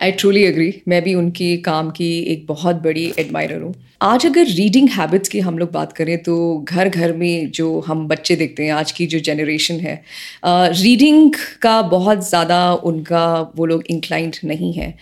I 0.02 0.12
truly 0.12 0.44
agree 0.46 0.72
मैं 0.88 1.02
भी 1.02 1.14
उनकी 1.14 1.56
काम 1.62 1.90
की 1.90 2.18
एक 2.32 2.46
बहुत 2.46 2.82
बड़ी 2.82 3.12
एडमायरर 3.18 3.62
हूँ। 3.62 3.74
आज 4.02 4.24
अगर 4.26 4.44
रीडिंग 4.46 4.88
हैबिट्स 4.90 5.28
की 5.28 5.40
हम 5.40 5.58
लोग 5.58 5.70
बात 5.72 5.92
करें 5.92 6.16
तो 6.22 6.34
घर 6.60 6.88
घर 6.88 7.12
में 7.12 7.50
जो 7.50 7.68
हम 7.80 8.06
बच्चे 8.08 8.34
देखते 8.36 8.64
हैं 8.64 8.72
आज 8.72 8.90
की 8.92 9.06
जो 9.06 9.18
जनरेशन 9.20 9.74
है 9.74 9.94
रीडिंग 10.44 11.30
uh, 11.30 11.40
का 11.62 11.80
बहुत 11.84 12.28
ज़्यादा 12.28 12.72
उनका 12.72 13.52
वो 13.56 13.66
लोग 13.66 13.84
इंक्लाइंड 13.90 14.36
नहीं 14.44 14.72
है। 14.72 14.92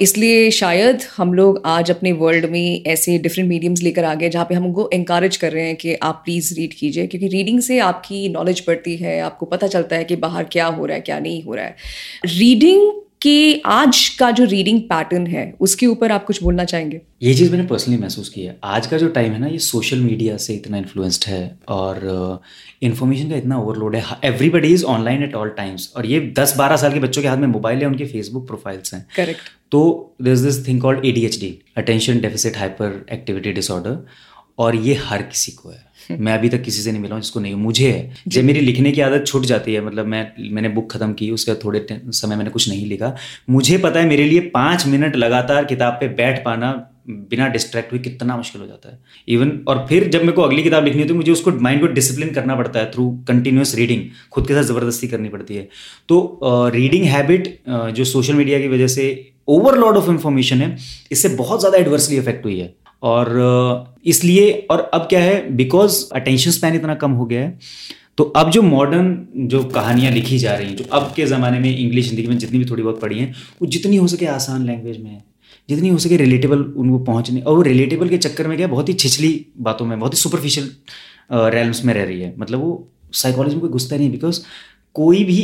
इसलिए 0.00 0.50
शायद 0.50 1.02
हम 1.16 1.34
लोग 1.34 1.60
आज 1.66 1.90
अपने 1.90 2.12
वर्ल्ड 2.14 2.46
में 2.46 2.84
ऐसे 2.86 3.18
डिफरेंट 3.18 3.48
मीडियम्स 3.48 3.82
लेकर 3.82 4.04
आ 4.04 4.14
गए 4.14 4.28
जहाँ 4.28 4.44
पे 4.44 4.54
हम 4.54 4.66
उनको 4.66 4.88
इंकरेज 4.92 5.36
कर 5.36 5.52
रहे 5.52 5.66
हैं 5.66 5.76
कि 5.76 5.94
आप 6.02 6.22
प्लीज़ 6.24 6.54
रीड 6.54 6.74
कीजिए 6.74 7.06
क्योंकि 7.06 7.28
रीडिंग 7.28 7.60
से 7.60 7.78
आपकी 7.80 8.28
नॉलेज 8.28 8.62
बढ़ती 8.66 8.96
है 8.96 9.20
आपको 9.20 9.46
पता 9.46 9.66
चलता 9.66 9.96
है 9.96 10.04
कि 10.04 10.16
बाहर 10.16 10.44
क्या 10.52 10.66
हो 10.66 10.86
रहा 10.86 10.94
है 10.94 11.00
क्या 11.00 11.18
नहीं 11.18 11.42
हो 11.42 11.54
रहा 11.54 11.64
है। 11.64 11.76
रीडिंग 12.28 12.90
कि 13.22 13.62
आज 13.66 14.08
का 14.08 14.30
जो 14.30 14.44
रीडिंग 14.44 14.80
पैटर्न 14.82 15.26
है 15.26 15.52
उसके 15.60 15.86
ऊपर 15.86 16.12
आप 16.12 16.24
कुछ 16.24 16.42
बोलना 16.42 16.64
चाहेंगे? 16.64 17.00
ये 17.22 17.34
चीज़ 17.34 17.50
मैंने 17.52 17.66
पर्सनली 17.66 17.98
महसूस 17.98 18.28
की 18.28 18.42
है। 18.42 18.56
आज 18.64 18.86
का 18.86 18.98
जो 18.98 19.08
टाइम 19.08 19.32
है 19.32 19.38
ना 19.38 19.46
ये 19.46 19.58
सोशल 19.58 19.98
मीडिया 19.98 20.36
से 20.36 20.54
इतना 20.54 20.76
इन्फ्लुएंस्ड 20.76 21.24
है 21.28 21.58
और 21.68 22.40
इन्फॉर्मेशन 22.82 23.24
uh, 23.24 23.30
का 23.30 23.36
इतना 23.36 23.58
ओवरलोड 23.58 23.96
है। 23.96 24.04
Everybody 24.24 24.72
is 24.74 24.84
online 24.84 25.22
at 25.22 25.34
all 25.34 25.48
times 25.56 25.92
और 25.96 26.06
ये 26.06 26.20
दस 26.38 26.56
बारह 26.56 26.76
साल 26.76 26.92
के 26.92 27.00
बच्चों 27.00 27.22
के 27.22 27.28
हाथ 27.28 27.36
में 27.36 27.46
मोबाइल 27.48 27.78
है 27.78 27.86
उनके 27.86 28.04
फेसबुक 28.06 28.46
प्रोफाइल्स 28.46 28.94
हैं। 28.94 29.06
करेक्ट 29.16 29.50
तो 29.72 29.80
this 30.22 30.40
this 30.40 30.66
thing 30.68 30.80
called 30.80 31.04
A 31.04 31.12
D 31.12 31.24
H 31.24 31.40
D 31.40 31.58
attention 31.76 32.20
deficit 32.20 32.56
hyper 32.56 33.04
activity 33.12 33.52
disorder 33.52 33.98
और 34.58 34.76
ये 34.76 34.94
हर 34.94 35.22
किसी 35.22 35.52
को 35.52 35.70
है। 35.70 35.86
मैं 36.20 36.32
अभी 36.34 36.48
तक 36.48 36.62
किसी 36.62 36.82
से 36.82 36.92
नहीं 36.92 37.02
मिला 37.02 37.14
हूँ 37.14 37.22
जिसको 37.22 37.40
नहीं 37.40 37.54
मुझे 37.54 37.90
है। 37.90 38.22
जब 38.28 38.44
मेरी 38.44 38.60
लिखने 38.60 38.92
की 38.92 39.00
आदत 39.00 39.26
छूट 39.26 39.44
जाती 39.44 39.74
है 39.74 39.80
मतलब 39.80 40.06
मैं 40.06 40.50
मैंने 40.52 40.68
बुक 40.68 40.90
खत्म 40.92 41.12
की 41.12 41.30
उसके 41.30 41.52
बाद 41.52 41.64
थोड़े 41.64 41.86
समय 42.12 42.36
मैंने 42.36 42.50
कुछ 42.50 42.68
नहीं 42.68 42.86
लिखा। 42.86 43.14
मुझे 43.50 43.78
पता 43.78 44.00
है 44.00 44.06
मेरे 44.06 44.24
लिए 44.24 44.40
पाँच 44.40 44.86
मिनट 44.86 45.16
लगातार 45.16 45.64
किताब 45.64 45.92
पे 45.92 46.08
बैठ 46.08 46.44
पाना 46.44 46.72
बिना 47.10 47.48
डिस्ट्रैक्ट 47.48 47.92
हुए 47.92 48.00
कितना 48.00 48.36
मुश्किल 48.36 48.60
हो 48.60 48.66
जाता 48.66 48.90
है। 48.92 48.98
इवन 49.28 49.50
और 49.68 49.86
फिर 49.88 50.08
जब 50.08 50.20
मेरे 50.20 50.32
को 50.32 50.42
अगली 50.42 50.62
किताब 50.62 50.84
लिखनी 50.84 51.02
होती 51.02 51.12
है 51.12 51.16
मुझे 51.16 51.32
उसको 51.32 51.50
माइंड 51.50 51.80
को 51.80 51.86
डिसिप्लिन 51.86 52.32
करना 52.32 52.56
पड़ता 52.56 52.80
है 52.80 52.90
थ्रू 52.90 53.10
कंटिन्यूस 53.28 53.74
रीडिंग 53.74 54.02
खुद 54.30 54.48
के 54.48 54.54
साथ 54.54 54.62
ज़बरदस्ती 54.62 55.08
करनी 55.08 55.28
पड़ती 55.28 55.56
है। 55.56 55.68
तो 56.08 56.40
रीडिंग 56.74 57.04
uh, 57.04 57.10
हैबिट 57.10 57.60
uh, 57.70 57.90
जो 57.90 58.04
सोशल 58.04 58.34
मीडिया 58.34 58.60
की 58.60 58.68
वजह 58.68 58.86
से 58.86 59.32
ओवरलोड 59.48 59.96
ऑफ़ 59.96 60.10
इन्फॉर्मेशन 60.10 60.62
है 60.62 60.76
इससे 61.12 61.28
बहुत 61.28 61.60
ज़्यादा 61.60 61.78
एडवर्सली 61.78 62.16
इफ़ेक्ट 62.16 62.44
हुई 62.44 62.58
है। 62.58 62.74
और 63.02 63.94
इसलिए 64.06 64.50
और 64.70 64.80
अब 64.94 65.06
क्या 65.10 65.20
है 65.20 65.36
बिकॉज़ 65.56 66.04
अटेंशन 66.14 66.50
स्पैन 66.50 66.74
इतना 66.74 66.94
कम 66.94 67.10
हो 67.10 67.26
गया 67.26 67.40
है 67.40 67.58
तो 68.18 68.24
अब 68.36 68.50
जो 68.50 68.62
मॉडर्न 68.62 69.26
जो 69.48 69.62
कहानियाँ 69.64 70.12
लिखी 70.12 70.38
जा 70.38 70.54
रही 70.54 70.68
हैं 70.68 70.76
जो 70.76 70.84
अब 70.92 71.12
के 71.16 71.26
ज़माने 71.26 71.58
में 71.58 71.76
इंग्लिश 71.76 72.06
हिंदी 72.06 72.26
में 72.26 72.38
जितनी 72.38 72.58
भी 72.58 72.64
थोड़ी 72.64 72.82
बहुत 72.82 73.00
पढ़ी 73.00 73.18
हैं 73.18 73.34
वो 73.60 73.66
जितनी 73.68 73.96
हो 73.96 74.06
सके 74.06 74.26
आसान 74.26 74.66
लैंग्वेज 74.66 74.98
में 75.02 75.10
है 75.10 75.22
जितनी 75.68 75.88
हो 75.88 75.98
सके 75.98 76.16
रिलेटेबल 76.16 76.62
उनको 76.76 76.98
पहुँचने 77.04 77.40
और 77.40 77.56
वो 77.56 77.62
रिलेटेबल 77.62 78.08
के 78.08 78.18
चक्कर 78.18 78.48
में 78.48 78.56
क्या 78.56 78.66
बहुत 78.66 78.88
ही 78.88 78.94
छिछली 78.94 79.30
बातों 79.60 79.86
में 79.86 79.98
बहुत 79.98 80.14
ही 80.14 80.18
सुपरफिशियल 80.18 80.70
रेलम्स 81.54 81.84
में 81.84 81.94
रह 81.94 82.04
रही 82.04 82.20
है। 82.20 82.34
मतलब 82.38 82.60
वो 82.60 82.88
साइकोलॉजी 83.14 83.54
में 83.54 83.60
कोई 83.60 83.70
घुसता 83.70 83.96
नहीं 83.96 84.10
बिकॉज़ 84.10 84.40
कोई 84.96 85.24
भी 85.24 85.40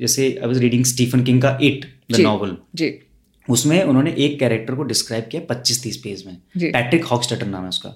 जैसे 0.00 0.26
I 0.42 0.48
was 0.48 0.58
reading 0.60 0.84
Stephen 0.84 1.22
King 1.24 1.42
का 1.42 1.58
इट 1.62 1.86
द 2.12 2.20
नॉवल 2.20 2.56
जी। 2.74 2.88
उसमें 3.48 3.82
उन्होंने 3.82 4.14
एक 4.18 4.38
कैरेक्टर 4.40 4.74
को 4.74 4.82
डिस्क्राइब 4.82 5.28
किया 5.32 5.42
पच्चीस 5.48 5.82
तीस 5.82 5.96
पेज 5.96 6.24
में। 6.26 6.36
पैट्रिक 6.56 7.04
हॉक्सटर 7.04 7.46
नाम 7.46 7.62
है 7.62 7.68
उसका। 7.68 7.88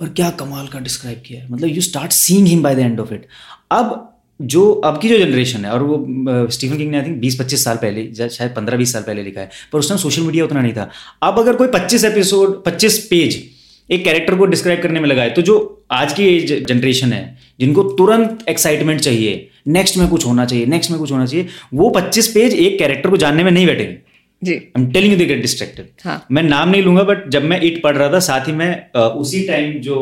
पर 0.00 0.08
क्या 0.08 0.30
कमाल 0.30 0.66
का 0.66 0.78
डिस्क्राइब 0.80 1.22
किया 1.26 1.42
है। 1.42 1.50
मतलब 1.50 1.68
you 1.68 1.80
start 1.80 2.12
seeing 2.12 2.46
him 2.46 2.62
by 2.62 2.74
the 2.74 2.78
end 2.78 3.00
of 3.00 3.14
it 3.14 3.26
अब 3.70 4.10
जो 4.40 4.70
अब 4.84 4.98
की 5.00 5.08
जो 5.08 5.18
जनरेशन 5.18 5.64
है 5.64 5.70
और 5.70 5.82
वो 5.82 6.48
स्टीफन 6.50 6.76
किंग 6.76 6.90
ने 6.90 6.98
आई 6.98 7.04
थिंक 7.04 7.18
बीस 7.20 7.38
पच्चीस 7.40 7.64
साल 7.64 7.76
पहले 7.76 8.28
शायद 8.28 8.50
पंद्रह 8.50 8.76
बीस 8.76 8.92
साल 8.92 9.02
पहले 9.02 9.22
लिखा 9.22 9.40
है। 9.40 9.50
पर 9.72 9.78
उस 9.78 9.88
टाइम 9.88 10.00
सोशल 10.00 10.22
मीडिया 10.22 10.44
उतना 10.44 10.60
नहीं 10.60 10.72
था। 10.72 10.88
अब 11.22 11.38
अगर 11.38 11.56
कोई 11.56 11.68
पच्चीस 11.68 12.04
एपिसोड 12.04 12.62
पच्चीस 12.64 12.98
पेज 13.10 13.42
एक 13.90 14.04
कैरेक्टर 14.04 14.34
को 14.34 14.46
डिस्क्राइब 14.46 14.82
करने 14.82 15.00
में 15.00 15.08
लगाए 15.08 15.30
तो 15.30 15.42
जो 15.42 15.86
आज 15.92 16.12
की 16.12 16.40
जनरेशन 16.40 17.12
है 17.12 17.38
जिनको 17.60 17.82
तुरंत 17.82 18.44
एक्साइटमेंट 18.48 19.00
चाहिए 19.00 19.48
नेक्स्ट 19.68 19.96
में 19.96 20.08
कुछ 20.08 20.26
होना 20.26 20.44
चाहिए 20.44 20.66
नेक्स्ट 20.66 20.90
में 20.90 20.98
कुछ 21.00 21.12
होना 21.12 21.26
चाहिए 21.26 21.46
वो 21.74 21.90
पच्चीस 21.90 22.28
पेज 22.28 22.54
एक 22.54 22.78
कैरेक्टर 22.78 23.10
को 23.10 23.16
जानने 23.16 23.44
में 23.44 23.50
नहीं 23.50 23.66
बैठेंगे। 23.66 23.98
जी। 24.44 24.54
I 24.54 24.82
am 24.82 24.90
telling 24.92 25.12
you 25.12 25.18
they 25.18 25.26
get 25.26 25.40
distracted 25.42 26.08
मैं 26.30 26.42
नाम 26.44 26.68
नहीं 26.68 26.82
लूँगा 26.82 27.02
बट 27.04 27.28
जब 27.30 27.44
मैं 27.44 27.60
इट 27.62 27.82
पढ़ 27.82 27.96
रहा 27.96 28.12
था 28.12 28.18
साथ 28.22 28.48
ही 28.48 28.52
मैं 28.54 28.72
उसी 29.20 29.46
टाइम 29.48 29.72
जो 29.82 30.00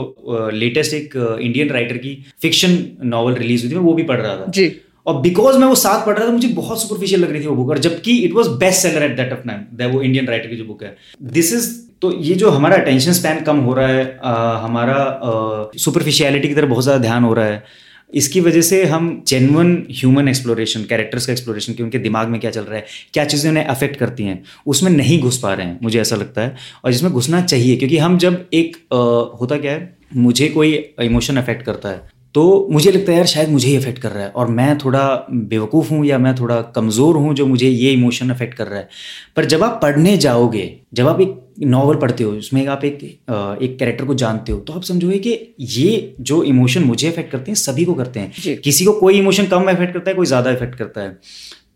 लेटेस्ट 0.55 0.95
एक 0.95 1.17
इंडियन 1.17 1.69
राइटर 1.71 1.97
की 1.99 2.17
फिक्शन 2.43 2.79
नॉवल 3.11 3.35
रिलीज़ 3.35 3.63
हुई 3.63 3.73
थी 3.73 3.77
मैं 3.77 3.85
वो 3.85 3.95
भी 3.95 4.03
पढ़ 4.05 4.21
रहा 4.21 4.37
था। 4.37 4.51
जी। 4.51 4.73
और 5.07 5.21
बिकॉज़ 5.21 5.57
मैं 5.59 5.67
वो 5.67 5.75
साथ 5.77 6.05
पढ़ 6.07 6.17
रहा 6.19 6.27
था 6.27 6.33
मुझे 6.33 6.49
बहुत 6.57 6.83
सुपरफिशियल 6.83 7.21
लग 7.21 7.31
रही 7.33 7.43
थी 7.43 7.47
वो 7.47 7.55
बुक 7.57 7.71
और 7.71 7.79
जबकि 7.87 8.17
it 8.25 8.33
was 8.35 8.49
best 8.59 8.83
seller 8.83 9.03
at 9.03 9.17
that 9.17 9.33
of 9.33 9.49
time 9.49 9.93
वो 9.93 10.03
इंडियन 10.03 10.27
राइटर 10.27 10.49
की 10.49 10.57
जो 10.57 10.65
बुक 10.65 10.83
है। 10.83 10.97
दिस 11.33 11.53
इज़ 11.55 11.71
तो 12.03 12.11
ये 12.23 12.35
जो 12.35 12.51
हमारा 12.51 12.77
अटेंशन 12.77 13.13
स्पैन 13.13 13.41
कम 13.45 13.57
हो 13.61 13.75
रहा 13.75 13.89
है 13.89 14.05
आ, 14.25 14.59
हमारा 14.59 15.71
सुपरफिशियलिटी 15.79 16.49
की 16.49 16.55
तरफ़ 16.55 16.69
बहुत 16.69 16.85
ज़्यादा 16.85 17.03
ध्यान 17.03 17.25
हो 17.25 17.33
रहा 17.35 17.47
है 17.47 17.91
इसकी 18.15 18.41
वजह 18.41 18.61
से 18.61 18.85
हम 18.85 19.25
जेनवन 19.27 19.87
ह्यूमन 19.91 20.29
एक्सप्लोरेशन 20.29 20.85
कैरेक्टर्स 20.85 21.27
का 21.27 21.33
एक्सप्लोरेशन 21.33 21.73
कि 21.73 21.83
उनके 21.83 21.99
दिमाग 21.99 22.29
में 22.29 22.41
क्या 22.41 22.51
चल 22.51 22.63
रहा 22.63 22.77
है 22.77 22.85
क्या 23.13 23.25
चीज़ें 23.25 23.51
उन्हें 23.51 23.65
अफेक्ट 23.65 23.97
करती 23.97 24.25
हैं 24.25 24.43
उसमें 24.67 24.91
नहीं 24.91 25.21
घुस 25.21 25.39
पा 25.39 25.55
रहे 25.55 25.67
हैं 25.67 25.79
मुझे 25.83 26.01
ऐसा 26.01 26.17
लगता 26.17 26.43
है। 26.43 26.57
और 26.85 26.93
जिसमें 26.93 27.13
घुसना 27.13 27.41
चाहिए 27.43 27.77
क्योंकि 27.77 27.99
हम 27.99 28.19
जब 28.19 28.47
एक 28.53 28.77
आ, 28.77 28.97
होता 29.41 29.57
क्या 29.57 29.73
है 29.73 29.97
मुझे 30.17 30.49
कोई 30.49 30.73
इमोशन 31.03 31.37
अफेक्ट 31.37 31.63
करता 31.63 31.89
है 31.89 32.22
तो 32.35 32.69
मुझे 32.73 32.91
लगता 32.91 33.13
है 33.13 33.17
यार 33.17 33.27
शायद 33.27 33.49
मुझे 33.49 33.69
ही 33.69 33.77
अफेक्ट 33.77 33.99
कर 33.99 34.11
रहा 34.11 34.25
है 34.25 34.31
और 34.31 34.49
मैं 34.51 34.77
थोड़ा 34.79 35.05
बेवकूफ़ 35.31 35.91
हूँ 35.91 36.05
या 36.07 36.19
मैं 36.19 36.35
थोड़ा 36.37 36.61
कमज़ोर 36.77 37.17
हूँ 37.17 37.35
जो 37.35 37.47
मुझे 37.47 37.69
ये 37.69 37.93
इमोशन 37.93 38.31
अफेक्ट 38.31 38.55
कर 38.55 38.67
रहा 38.67 38.79
है। 38.79 38.89
पर 39.37 39.45
जब 39.45 39.63
आप 39.65 39.79
पढ़ने 39.83 40.17
जाओगे 40.19 40.65
जब 40.95 41.09
आप 41.09 41.21
एक 41.21 41.39
नॉवल 41.61 41.97
पढ़ते 41.97 42.25
हो 42.25 42.31
उसमें 42.33 42.67
आप 42.67 42.85
एक 42.85 43.03
एक 43.03 43.77
कैरेक्टर 43.79 44.05
को 44.05 44.15
जानते 44.15 44.53
हो 44.53 44.59
तो 44.59 44.73
आप 44.73 44.83
समझोगे 44.83 45.19
कि 45.19 45.39
ये 45.61 46.15
जो 46.21 46.43
इमोशन 46.45 46.85
मुझे 46.85 47.09
अफेक्ट 47.09 47.31
करते 47.33 47.51
हैं 47.51 47.57
सभी 47.57 47.85
को 47.85 47.95
करते 47.95 48.21
हैं। 48.21 48.57
किसी 48.61 48.85
को 48.85 48.93
कोई 48.93 49.19
इमोशन 49.19 49.47
कम 49.47 49.71
अफेक्ट 49.71 49.93
करता 49.93 50.11
है 50.11 50.17
कोई 50.17 50.27
ज़्यादा 50.27 50.51
अफेक्ट 50.51 50.75
करता 50.75 51.01
है। 51.01 51.19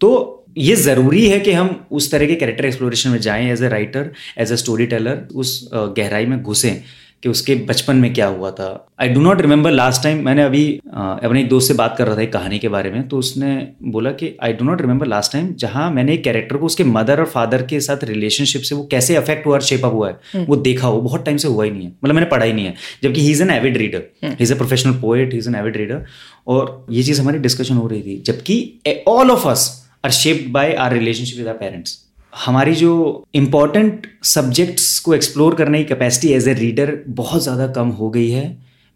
तो 0.01 0.45
ये 0.59 0.75
ज़रूरी 0.77 1.27
है 1.29 1.39
कि 1.41 1.53
हम 1.53 1.87
उस 1.93 2.11
तरह 2.11 2.27
के 2.27 2.35
कैरेक्टर 2.35 2.65
एक्सप्लोरेशन 2.65 3.11
में 3.11 3.21
जाएँ 3.21 3.51
as 3.53 3.63
a 3.63 3.69
writer 3.69 4.11
as 4.39 4.53
a 4.53 4.57
story 4.57 4.87
teller 4.87 5.27
उस 5.35 5.69
गहराई 5.75 6.27
में 6.27 6.43
घुसें। 6.43 6.83
कि 7.23 7.29
उसके 7.29 7.55
बचपन 7.69 7.97
में 7.97 8.13
क्या 8.15 8.27
हुआ 8.27 8.51
था। 8.51 8.67
I 9.01 9.09
do 9.09 9.21
not 9.21 9.41
remember 9.41 9.71
last 9.71 10.03
time 10.03 10.25
मैंने 10.25 10.43
अभी 10.43 10.65
अपने 10.87 11.41
एक 11.41 11.49
दोस्त 11.49 11.69
से 11.69 11.75
बात 11.75 11.95
कर 11.99 12.07
रहा 12.07 12.17
था 12.17 12.23
एक 12.23 12.33
कहानी 12.33 12.59
के 12.59 12.69
बारे 12.69 12.91
में 12.91 13.07
तो 13.09 13.19
उसने 13.19 13.57
बोला 13.91 14.11
कि 14.13 14.35
I 14.43 14.53
do 14.53 14.65
not 14.65 14.81
remember 14.81 15.07
last 15.07 15.33
time 15.33 15.53
जहाँ 15.55 15.91
मैंने 15.91 16.15
एक 16.15 16.23
कैरेक्टर 16.25 16.57
को 16.57 16.67
उसके 16.67 16.85
मदर 16.87 17.21
और 17.21 17.27
फादर 17.27 17.63
के 17.67 17.81
साथ 17.81 18.05
रिलेशनशिप 18.05 18.63
से 18.63 18.75
वो 18.75 18.87
कैसे 18.91 19.17
अफेक्ट 19.17 19.47
हुआ 19.47 19.55
और 19.55 19.63
शेप 19.63 19.85
अप 19.85 19.93
हुआ 19.93 20.09
है 20.09 20.19
हम्म। 20.35 20.45
वो 20.45 20.57
देखा 20.69 20.89
हो 20.89 21.01
बहुत 21.01 21.25
टाइम 21.25 21.37
से 21.37 21.49
हुआ 21.49 21.65
ही 21.65 21.71
नहीं 21.71 21.85
है। 21.85 21.93
मतलब 22.05 22.15
मैंने 22.15 22.31
पढ़ा 22.31 22.45
ही 22.45 22.53
नहीं 22.53 22.67
है 22.67 22.75
जबकि 23.03 23.21
he 23.21 23.31
is 23.31 23.43
an 23.43 23.51
avid 23.51 23.77
reader 23.77 24.03
he 24.25 24.37
is 24.41 24.55
a 24.55 24.57
professional 24.57 25.01
poet 25.01 25.33
he 25.33 25.39
is 25.39 25.49
an 25.49 25.55
avid 25.55 25.77
reader 25.77 26.05
और 26.47 26.87
ये 26.91 27.03
चीज़ 27.03 27.21
हमारी 27.21 27.39
डिस्कशन 27.41 27.77
हो 27.77 27.87
रही 27.87 28.03
थी 28.03 28.23
जबकि 28.27 29.05
all 29.09 29.31
of 29.31 29.49
us 29.49 29.71
are 30.05 30.11
shaped 30.13 30.53
by 30.53 30.75
our 30.75 30.93
relationship 30.93 31.39
with 31.39 31.49
our 31.49 31.55
parents 31.55 32.03
हमारी 32.37 32.75
जो 32.75 32.93
इंपॉर्टेंट 33.35 34.07
सब्जेक्ट्स 34.27 34.99
को 34.99 35.15
एक्सप्लोर 35.15 35.55
करने 35.55 35.79
की 35.79 35.85
कैपेसिटी 35.85 36.33
एज 36.35 36.49
ए 36.49 36.55
रीडर 36.55 36.99
बहुत 37.17 37.43
ज़्यादा 37.43 37.67
कम 37.73 37.89
हो 37.91 38.11
गई 38.11 38.29
है 38.31 38.47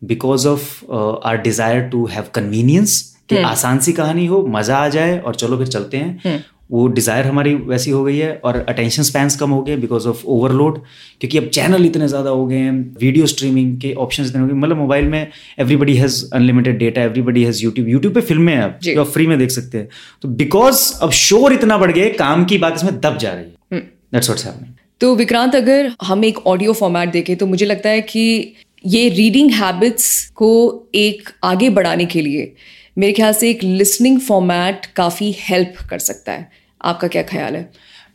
because 0.03 0.47
of 0.49 0.93
our 1.25 1.37
desire 1.43 1.89
to 1.89 2.05
have 2.07 2.25
convenience 2.35 3.01
कि 3.29 3.37
हम्म। 3.37 3.47
आसान 3.47 3.79
सी 3.79 3.93
कहानी 3.93 4.27
हो 4.27 4.45
मज़ा 4.49 4.77
आ 4.77 4.89
जाए 4.89 5.19
और 5.19 5.35
चलो 5.35 5.57
फिर 5.59 5.67
चलते 5.67 5.97
हैं 5.97 6.21
हम्म। 6.25 6.39
वो 6.71 6.87
डिज़ायर 6.89 7.27
हमारी 7.27 7.55
वैसी 7.67 7.91
हो 7.91 8.03
गई 8.05 8.17
है 8.17 8.33
और 8.45 8.57
अटेंशन 8.69 9.03
स्पैंस 9.03 9.37
कम 9.37 9.51
हो 9.51 9.61
गए 9.63 9.77
बिकॉज़ 9.77 10.07
ऑफ़ 10.09 10.25
ओवरलोड 10.27 10.79
क्योंकि 11.21 11.39
अब 11.39 11.49
चैनल 11.49 11.87
इतने 11.87 12.09
ज़्यादा 12.09 12.31
हो 12.31 12.47
गए 12.47 12.57
हैं 12.57 12.73
वीडियो 13.01 13.27
स्ट्रीमिंग 13.27 13.77
के 13.81 13.93
ऑप्शन 14.05 14.25
इतने 14.25 14.41
हो 14.41 14.47
गए 14.47 14.55
मतलब 14.55 14.77
मोबाइल 14.77 15.09
में 15.09 15.27
everybody 15.61 15.97
has 15.97 16.25
unlimited 16.35 16.79
data 16.79 17.03
everybody 17.03 17.45
has 17.45 17.63
YouTube 17.65 17.89
YouTube 17.89 18.15
पे 18.15 18.21
फ़िल्में 18.23 18.55
हैं 18.55 18.63
अब 18.63 18.79
जो। 18.83 19.01
आप 19.01 19.07
फ्री 19.09 19.27
में 19.27 19.39
देख 19.39 19.51
सकते 19.51 19.79
हैं। 19.79 19.89
तो 20.23 20.29
बिकॉज़ 20.41 20.93
अब 21.03 21.11
शोर 21.19 21.53
इतना 21.53 21.79
बढ़ 21.79 21.93
गया 21.93 22.09
काम 22.19 22.45
की 22.45 22.59
बात 22.59 22.77
इसमें 22.77 23.01
दब 23.01 23.19
जा 23.19 23.33
रही 23.33 23.45
है। 23.73 23.81
दैट्स 23.81 24.29
व्हाट्स 24.29 24.47
हैपनिंग 24.47 24.75
तो 25.01 25.15
विक्रांत 25.17 25.55
अगर 25.55 25.93
हम 26.03 26.25
एक 26.25 26.47
ऑडियो 26.47 26.73
फॉर्मेट 26.73 27.13
देखें 27.13 27.37
तो 27.37 27.47
मुझे 27.47 27.67
लगता 27.67 27.89
है 27.89 28.01
कि 28.03 28.55
ये 28.87 29.09
रीडिंग 29.09 29.51
हैबिट्स 29.51 30.09
को 30.35 30.51
एक 30.95 31.29
आगे 31.45 31.71
बढ़ाने 31.71 32.05
के 32.07 32.21
लिए 32.21 32.53
मेरे 32.97 33.13
ख्याल 33.13 33.33
से 33.33 33.51
एक 33.51 33.63
लिसनिंग 33.63 34.21
फॉर्मेट 34.21 34.87
काफ़ी 34.97 35.35
हेल्प 35.39 35.75
कर 35.91 35.99
सकता 36.01 36.33
है। 36.33 36.51
आपका 36.81 37.09
क्या 37.09 37.23
ख्याल 37.25 37.57
है? 37.57 37.71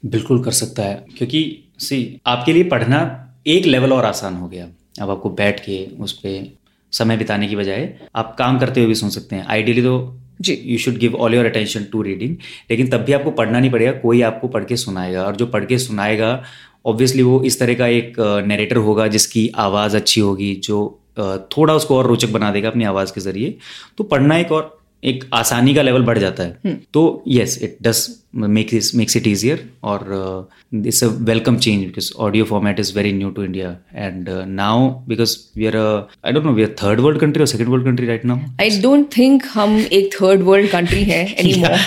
बिल्कुल 0.06 0.44
कर 0.44 0.52
सकता 0.54 0.84
है 0.84 1.06
क्योंकि 1.18 1.42
सी 1.80 2.20
आपके 2.26 2.54
लिए 2.54 2.64
पढ़ना 2.66 3.00
एक 3.48 3.66
लेवल 3.66 3.94
और 3.94 4.06
आसान 4.06 4.36
हो 4.36 4.48
गया। 4.48 4.68
अब 5.02 5.10
आपको 5.10 5.30
बैठ 5.32 5.60
के 5.60 5.86
उस 6.00 6.14
पर 6.20 6.52
समय 6.94 7.18
बिताने 7.18 7.48
की 7.48 7.56
बजाय 7.56 7.94
आप 8.16 8.36
काम 8.40 8.60
करते 8.60 8.80
हुए 8.80 8.88
भी 8.88 8.96
सुन 8.96 9.10
सकते 9.10 9.36
हैं। 9.36 9.46
आइडियली 9.46 9.82
तो 9.82 9.96
जी। 10.42 10.54
You 10.66 10.78
should 10.78 10.98
give 10.98 11.16
all 11.16 11.36
your 11.36 11.46
attention 11.46 11.84
to 11.92 12.02
reading 12.02 12.36
लेकिन 12.72 12.90
तब 12.90 13.02
भी 13.02 13.14
आपको 13.14 13.32
पढ़ना 13.32 13.60
नहीं 13.60 13.72
पड़ेगा 13.72 13.92
कोई 14.00 14.22
आपको 14.24 14.48
पढ़ 14.48 14.64
के 14.64 14.78
सुनाएगा। 14.78 15.24
और 15.24 15.36
जो 15.36 15.46
पढ़ 15.48 15.66
के 15.66 15.78
सुनाएगा 15.78 16.42
ऑब्वियसली 16.86 17.24
वो 17.24 17.42
इस 17.44 17.60
तरह 17.60 17.74
का 17.74 17.88
एक 17.90 18.20
नरेटर 18.48 18.78
होगा 18.78 19.08
जिसकी 19.08 19.48
आवाज़ 19.58 19.96
अच्छी 19.98 20.22
होगी 20.22 20.54
जो 20.64 20.80
थोड़ा 21.20 21.74
उसको 21.74 21.98
और 21.98 22.08
रोचक 22.08 22.30
बना 22.30 22.52
देगा 22.52 22.70
अपनी 22.70 22.84
आवाज़ 22.84 23.14
के 23.14 23.22
ज़रिए 23.22 23.58
तो 23.98 24.04
पढ़ना 24.04 24.38
एक 24.38 24.52
और 24.52 24.80
एक 25.04 25.30
आसानी 25.34 25.76
का 25.76 25.82
लेवल 25.82 26.04
बढ़ 26.04 26.18
जाता 26.18 26.44
है 26.44 26.62
hmm. 26.62 26.76
तो 26.94 27.24
yes 27.28 27.60
it 27.64 27.78
does 27.82 28.25
makes 28.36 28.96
makes 28.96 29.18
it 29.18 29.28
easier 29.28 29.64
और 29.84 30.50
it's 30.74 31.04
a 31.04 31.08
welcome 31.08 31.58
change 31.58 31.84
because 31.84 32.12
audio 32.20 32.46
format 32.46 32.80
is 32.80 32.94
very 32.96 33.14
new 33.14 33.30
to 33.30 33.44
India 33.44 33.70
and 33.96 34.30
now 34.48 34.90
because 35.08 35.38
we 35.58 35.66
are 35.66 35.78
I 36.26 36.32
don't 36.32 36.46
know 36.46 36.52
we 36.52 36.64
are 36.64 36.76
third 36.84 37.00
world 37.00 37.20
country 37.22 37.42
और 37.42 37.48
second 37.48 37.68
world 37.68 37.86
country 37.86 38.08
right 38.08 38.26
now 38.26 38.38
I 38.62 38.80
don't 38.82 39.18
think 39.18 39.44
हम 39.54 39.80
एक 39.92 40.14
third 40.14 40.42
world 40.42 40.70
country 40.70 41.04
है 41.04 41.24
anymore 41.34 41.78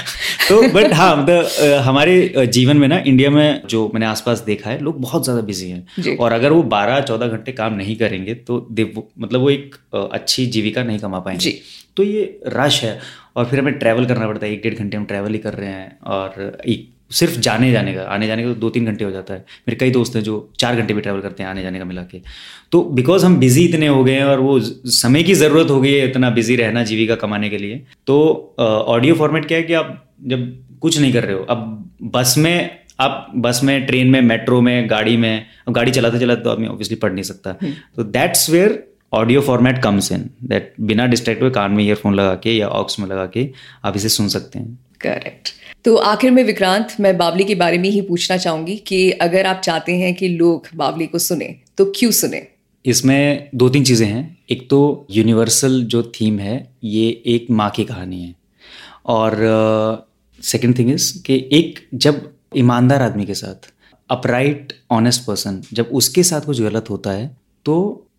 तो 0.48 0.60
but 0.68 0.92
हाँ 0.92 1.16
मतलब 1.16 1.48
uh, 1.48 1.80
हमारे 1.82 2.34
uh, 2.38 2.44
जीवन 2.44 2.76
में 2.76 2.88
ना 2.88 3.02
इंडिया 3.06 3.30
में 3.30 3.62
जो 3.68 3.90
मैंने 3.94 4.06
आसपास 4.06 4.42
देखा 4.46 4.70
है 4.70 4.82
लोग 4.82 5.00
बहुत 5.00 5.24
ज़्यादा 5.24 5.42
बिज़ी 5.42 5.70
हैं। 5.70 6.16
और 6.16 6.32
अगर 6.32 6.52
वो 6.52 6.62
बारह 6.62 7.00
चौदह 7.00 7.26
घंटे 7.26 7.52
काम 7.52 7.74
नहीं 7.74 7.96
करेंगे 7.96 8.34
तो 8.34 8.56
मतलब 8.70 9.40
वो 9.40 9.50
एक 9.50 9.74
uh, 9.74 10.08
अच्छी 10.12 10.46
जीविका 10.46 10.82
नहीं 10.82 10.98
कमा 10.98 11.18
पाएँगे। 11.18 11.58
तो 11.96 12.02
ये 12.02 12.40
रश 12.46 12.82
है। 12.84 12.98
और 13.38 13.44
फिर 13.46 13.60
हमें 13.60 13.72
ट्रैवल 13.78 14.06
करना 14.06 14.26
पड़ता 14.26 14.46
है 14.46 14.52
एक 14.52 14.62
डेढ़ 14.62 14.74
घंटे 14.74 14.96
हम 14.96 15.04
ट्रैवल 15.06 15.32
ही 15.32 15.38
कर 15.40 15.54
रहे 15.54 15.70
हैं 15.70 15.98
और 16.14 16.60
एक 16.66 16.88
सिर्फ़ 17.10 17.38
जाने 17.40 17.70
जाने 17.72 17.92
का 17.94 18.02
आने 18.14 18.26
जाने 18.26 18.42
का 18.42 18.48
तो 18.48 18.54
दो 18.60 18.68
तीन 18.70 18.86
घंटे 18.86 19.04
हो 19.04 19.10
जाता 19.10 19.34
है। 19.34 19.40
मेरे 19.68 19.76
कई 19.76 19.90
दोस्त 19.90 20.16
हैं 20.16 20.22
जो 20.22 20.34
चार 20.60 20.76
घंटे 20.76 20.94
भी 20.94 21.00
ट्रैवल 21.00 21.20
करते 21.20 21.42
हैं 21.42 21.50
आने 21.50 21.62
जाने 21.62 21.78
का 21.78 21.84
मिला 21.84 22.02
के। 22.04 22.20
तो 22.72 22.82
बिकॉज़ 22.98 23.24
हम 23.26 23.36
बिज़ी 23.38 23.64
इतने 23.64 23.86
हो 23.88 24.02
गए 24.04 24.14
हैं 24.14 24.24
और 24.24 24.40
वो 24.40 24.58
समय 24.94 25.22
की 25.22 25.34
ज़रूरत 25.36 25.70
हो 25.70 25.80
गई 25.80 25.92
है 25.92 26.08
इतना 26.08 26.30
बिज़ी 26.30 26.56
रहना 26.56 26.82
जीविका 26.84 27.14
कमाने 27.22 27.48
के 27.48 27.58
लिए 27.58 27.82
तो 28.06 28.18
ऑडियो 28.58 29.14
फॉर्मेट 29.14 29.46
क्या 29.48 29.58
है 29.58 29.64
कि 29.64 29.74
आप 29.74 29.94
जब 30.24 30.52
कुछ 30.80 30.98
नहीं 30.98 31.12
कर 31.12 31.24
रहे 31.24 31.34
हो 31.34 31.44
अब 31.50 31.90
बस 32.14 32.34
में 32.38 32.78
आप 33.00 33.32
बस 33.36 33.60
में 33.64 33.86
ट्रेन 33.86 34.10
में 34.10 34.20
मेट्रो 34.22 34.60
में 34.60 34.90
गाड़ी 34.90 35.16
में 35.16 35.46
अब 35.68 35.74
गाड़ी 35.74 35.90
चलाते 35.90 36.18
चलाते 36.20 36.42
तो 36.42 36.50
आदमी 36.50 36.66
ऑब्वियसली 36.66 36.96
पढ़ 36.98 37.12
नहीं 37.12 37.24
सकता। 37.24 37.56
हम्म। 37.62 37.72
तो 37.96 38.04
that's 38.04 38.48
where 38.50 38.82
audio 39.12 39.40
format 39.40 39.82
comes 39.82 40.10
in 40.12 40.28
that 40.44 40.74
बिना 40.80 41.06
डिस्ट्रैक्ट 41.06 41.42
हुए 41.42 41.50
कान 41.50 41.72
में 41.72 41.84
ईयरफोन 41.84 42.14
लगा 42.14 42.34
के 42.34 42.56
या 42.56 42.68
ऑक्स 42.68 42.98
में 43.00 43.06
लगा 43.08 43.26
के 43.26 43.48
आप 43.84 43.96
इसे 43.96 44.08
सुन 44.08 44.28
सकते 44.28 44.58
हैं। 44.58 44.78
करेक्ट 45.00 45.48
तो 45.84 45.94
आखिर 45.96 46.30
में 46.30 46.42
विक्रांत 46.44 46.94
मैं 47.00 47.16
बावली 47.16 47.44
के 47.44 47.54
बारे 47.54 47.78
में 47.78 47.88
ही 47.90 48.00
पूछना 48.00 48.36
चाहूँगी 48.36 48.76
कि 48.86 49.10
अगर 49.22 49.46
आप 49.46 49.60
चाहते 49.64 49.96
हैं 49.96 50.14
कि 50.14 50.28
लोग 50.28 50.66
बावली 50.76 51.06
को 51.06 51.18
सुने 51.18 51.54
तो 51.78 51.84
क्यों 51.96 52.10
सुने? 52.10 52.46
इसमें 52.84 53.48
दो 53.54 53.68
तीन 53.68 53.84
चीज़ें 53.84 54.06
हैं। 54.06 54.38
एक 54.50 54.68
तो 54.70 55.06
यूनिवर्सल 55.10 55.82
जो 55.84 56.02
थीम 56.14 56.38
है 56.38 56.56
ये 56.84 57.08
एक 57.26 57.46
माँ 57.50 57.70
की 57.70 57.84
कहानी 57.84 58.22
है। 58.22 58.34
और 59.06 60.06
सेकंड 60.40 60.78
थिंग 60.78 60.90
इज़ 60.90 61.12
कि 61.22 61.36
एक 61.52 61.78
जब 61.94 62.28
ईमानदार 62.56 63.02
आदमी 63.02 63.26
के 63.26 63.34
साथ 63.34 63.70
अपराइट 64.10 64.72
ऑनेस्ट 64.90 65.26
पर्सन 65.26 65.60
जब 65.72 65.90
उसके 65.92 66.22
साथ 66.22 66.40
कुछ 66.40 66.60
गलत 66.60 66.90
होता 66.90 67.10
है 67.10 67.26
तो 67.66 67.76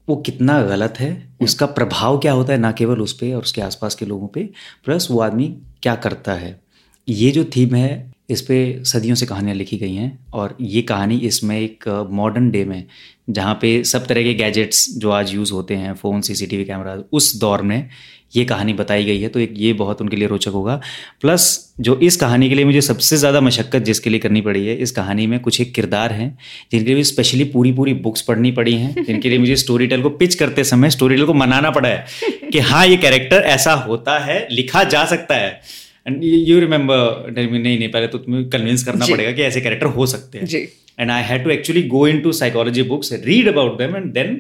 वो 0.10 0.16
कितना 0.16 0.62
गलत 0.62 0.94
है 1.00 1.30
उसका 1.42 1.66
प्रभाव 1.66 2.20
क्या 2.20 2.32
होता 2.32 2.54
है 2.54 2.60
ना 2.60 2.72
केवल 2.72 3.02
उस 3.02 3.14
पर 3.14 3.36
और 3.36 3.42
उसके 3.42 3.62
आसपास 3.62 3.96
के 3.96 4.06
लोगों 4.06 4.28
पे 4.28 4.50
प्लस 4.86 5.08
वो 5.12 5.20
आदमी 5.20 5.58
क्या 5.84 5.96
करता 5.96 6.34
है। 6.34 6.62
ये 7.10 7.32
जो 7.32 7.44
थीम 7.44 7.76
है 7.76 8.14
इस 8.30 8.42
पर 8.42 8.84
सदियों 8.84 9.16
से 9.16 9.26
कहानियाँ 9.26 9.56
लिखी 9.56 9.78
गई 9.78 9.96
हैं 9.96 10.26
और 10.34 10.58
ये 10.62 10.82
कहानी 10.82 11.18
इसमें 11.18 11.60
एक 11.60 12.08
मॉडर्न 12.12 12.50
डे 12.50 12.66
में 12.66 12.86
जहाँ 13.30 13.60
पे 13.62 13.84
सब 13.84 14.06
तरह 14.06 14.24
के 14.24 14.34
गैजेट्स 14.34 14.98
जो 14.98 15.10
आज 15.10 15.34
यूज़ 15.34 15.54
होते 15.54 15.76
हैं 15.76 15.94
फ़ोन 15.94 16.22
सीसीटीवी 16.22 16.66
कैमरा 16.66 17.04
उस 17.12 17.40
दौर 17.40 17.62
में 17.62 17.90
ये 18.34 18.44
कहानी 18.46 18.74
बताई 18.74 19.06
गई 19.06 19.20
है 19.22 19.28
तो 19.30 19.40
एक 19.40 19.54
ये 19.58 19.72
बहुत 19.76 20.02
उनके 20.02 20.16
लिए 20.16 20.28
रोचक 20.28 20.52
होगा। 20.52 20.80
प्लस 21.22 21.48
जो 21.80 21.96
इस 22.00 22.16
कहानी 22.18 22.50
के 22.50 22.56
लिए 22.56 22.66
मुझे 22.66 22.82
सबसे 22.82 23.18
ज़्यादा 23.18 23.42
मशक्क़त 23.42 23.84
जिसके 23.84 24.10
लिए 24.10 24.20
करनी 24.20 24.42
पड़ी 24.42 24.66
है 24.68 24.76
इस 24.78 24.92
कहानी 24.92 25.28
में 25.28 25.40
कुछ 25.40 25.60
एक 25.62 25.74
किरदार 25.76 26.12
हैं 26.14 26.30
जिनके 26.72 26.94
लिए 26.94 27.04
स्पेशली 27.06 27.44
पूरी 27.50 27.72
पूरी 27.72 27.94
बुक्स 28.02 28.22
पढ़नी 28.22 28.52
पड़ी 28.52 28.74
हैं 28.76 29.04
जिनके 29.04 29.30
लिए 29.30 29.40
मुझे 29.40 29.56
स्टोरी 29.58 29.88
टेल 29.88 30.02
को 30.02 30.10
पिच 30.16 30.36
करते 30.36 30.64
समय 30.66 30.90
स्टोरी 30.90 31.16
टेल 31.16 31.26
को 31.26 31.34
मनाना 31.36 31.72
पड़ा 31.72 31.90
है 31.90 32.50
कि 32.52 32.60
हाँ 32.62 32.86
ये 32.88 32.98
कैरेक्टर 32.98 33.42
ऐसा 33.50 33.74
होता 33.86 34.18
है 34.20 34.48
लिखा 34.52 34.84
जा 34.86 35.06
सकता 35.08 35.36
है। 35.36 35.60
एंड 36.08 36.24
यू 36.24 36.60
रिमेंबर 36.60 37.32
नहीं 37.32 37.62
नहीं 37.62 37.90
पहले 37.90 38.08
तो 38.08 38.18
तुम्हें 38.18 38.48
कन्विंस 38.50 38.84
करना 38.84 39.06
पड़ेगा 39.06 39.32
कि 39.32 39.42
ऐसे 39.44 39.62
कैरेक्टर 39.62 39.86
हो 39.88 40.06
सकते 40.08 40.38
हैं। 40.38 40.68
And 41.00 41.12
I 41.12 41.24
had 41.24 41.44
to 41.44 41.50
actually 41.50 41.82
go 41.88 42.08
into 42.22 42.32
psychology 42.34 42.84
books 42.86 43.14
read 43.26 43.48
about 43.48 43.78
them 43.78 43.96
and 43.96 44.12
then 44.14 44.36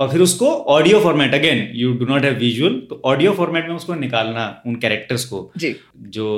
और 0.00 0.10
फिर 0.10 0.20
उसको 0.20 0.50
audio 0.68 1.00
format 1.00 1.34
again 1.34 1.66
you 1.74 1.92
do 1.94 2.06
not 2.06 2.24
have 2.24 2.34
visual 2.38 2.74
तो 2.90 3.00
ऑडियो 3.04 3.32
फॉर्मेट 3.32 3.68
में 3.68 3.74
उसको 3.76 3.94
निकालना 3.96 4.46
उन 4.66 4.74
कैरेक्टर्स 4.76 5.24
को। 5.24 5.50
जी। 5.56 5.74
जो 5.98 6.28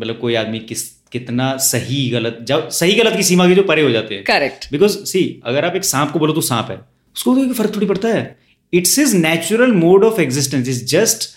मतलब 0.00 0.18
कोई 0.18 0.34
आदमी 0.34 0.58
किस 0.68 0.86
कितना 1.12 1.56
सही 1.62 2.08
गलत 2.10 2.38
जब 2.42 2.68
सही 2.70 2.94
गलत 2.94 3.16
की 3.16 3.22
सीमा 3.22 3.46
के 3.48 3.54
जो 3.54 3.62
परे 3.62 3.82
हो 3.82 3.90
जाते 3.90 4.14
हैं। 4.14 4.24
करेक्ट 4.24 4.70
बिकॉज़ 4.72 4.98
सी 5.06 5.24
अगर 5.44 5.64
आप 5.64 5.76
एक 5.76 5.84
सांप 5.84 6.10
को 6.10 6.18
बोलो 6.18 6.32
तो 6.32 6.40
सांप 6.42 6.70
है 6.70 6.76
उसको 7.16 7.34
तो 7.36 7.52
फ़र्क 7.54 7.74
थोड़ी 7.76 7.86
पड़ता 7.86 8.08
है। 8.08 8.36
It's 8.72 8.98
is 8.98 9.16
natural 9.16 9.72
mode 9.74 10.04
of 10.04 10.20
existence 10.20 10.68
is 10.68 10.84
just 10.86 11.28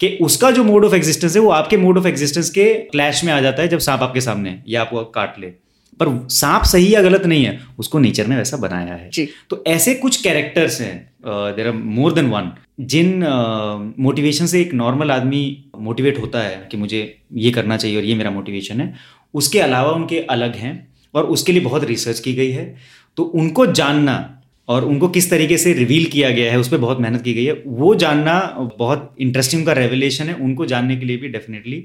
कि 0.00 0.08
उसका 0.22 0.50
जो 0.50 0.64
मोड 0.64 0.84
ऑफ़ 0.84 0.94
एग्जिस्टेंस 0.94 1.36
है 1.36 1.42
वो 1.42 1.50
आपके 1.52 1.76
मोड 1.76 1.98
ऑफ़ 1.98 2.06
एग्जिस्टेंस 2.06 2.50
के 2.50 2.72
क्लैश 2.86 3.24
में 3.24 3.32
आ 3.32 3.40
जाता 3.40 3.62
है 3.62 3.68
जब 3.68 3.78
सांप 3.78 4.02
आपके 4.02 4.20
सामने 4.20 4.58
या 4.68 4.80
आपको 4.80 5.04
काट 5.12 5.38
ले। 5.40 5.52
पर 6.00 6.28
सांप 6.30 6.62
सही 6.62 6.94
या 6.94 7.02
गलत 7.02 7.26
नहीं 7.26 7.44
है 7.44 7.58
उसको 7.78 7.98
नेचर 7.98 8.26
ने 8.26 8.36
वैसा 8.36 8.56
बनाया 8.56 8.94
है। 8.94 9.10
तो 9.50 9.62
ऐसे 9.66 9.94
कुछ 9.94 10.20
कैरेक्टर्स 10.22 10.80
हैं 10.80 10.96
there 11.26 11.66
are 11.66 11.72
more 11.72 12.12
than 12.12 12.26
one 12.26 12.50
Jin 12.80 13.24
motivation 13.98 14.44
uh, 14.44 14.50
से 14.50 14.60
एक 14.60 14.74
नॉर्मल 14.74 15.10
आदमी 15.10 15.64
मोटिवेट 15.78 16.18
होता 16.18 16.40
है 16.40 16.68
कि 16.70 16.76
मुझे 16.76 17.00
ये 17.32 17.50
करना 17.50 17.76
चाहिए 17.76 17.96
और 17.96 18.04
ये 18.04 18.14
मेरा 18.14 18.30
मोटिवेशन 18.30 18.80
है। 18.80 18.94
उसके 19.34 19.60
अलावा 19.60 19.92
उनके 19.92 20.18
अलग 20.30 20.56
हैं 20.56 20.74
और 21.14 21.24
उसके 21.26 21.52
लिए 21.52 21.62
बहुत 21.62 21.84
रिसर्च 21.84 22.20
की 22.20 22.32
गई 22.34 22.50
है। 22.50 22.74
तो 23.16 23.22
उनको 23.22 23.66
जानना 23.72 24.16
और 24.68 24.84
उनको 24.84 25.08
किस 25.08 25.30
तरीके 25.30 25.58
से 25.58 25.72
रिवील 25.72 26.04
किया 26.04 26.30
गया 26.30 26.52
है 26.52 26.58
उस 26.58 26.68
पर 26.68 26.78
बहुत 26.78 27.00
मेहनत 27.00 27.22
की 27.22 27.34
गई 27.34 27.44
है 27.44 27.62
वो 27.66 27.94
जानना 27.94 28.38
बहुत 28.78 29.14
इंटरेस्टिंग 29.20 29.66
का 29.66 29.72
रेवलेशन 29.72 30.24
है। 30.24 30.34
उनको 30.34 30.66
जानने 30.66 30.96
के 30.96 31.06
लिए 31.06 31.16
भी 31.16 31.28
डेफिनेटली 31.28 31.84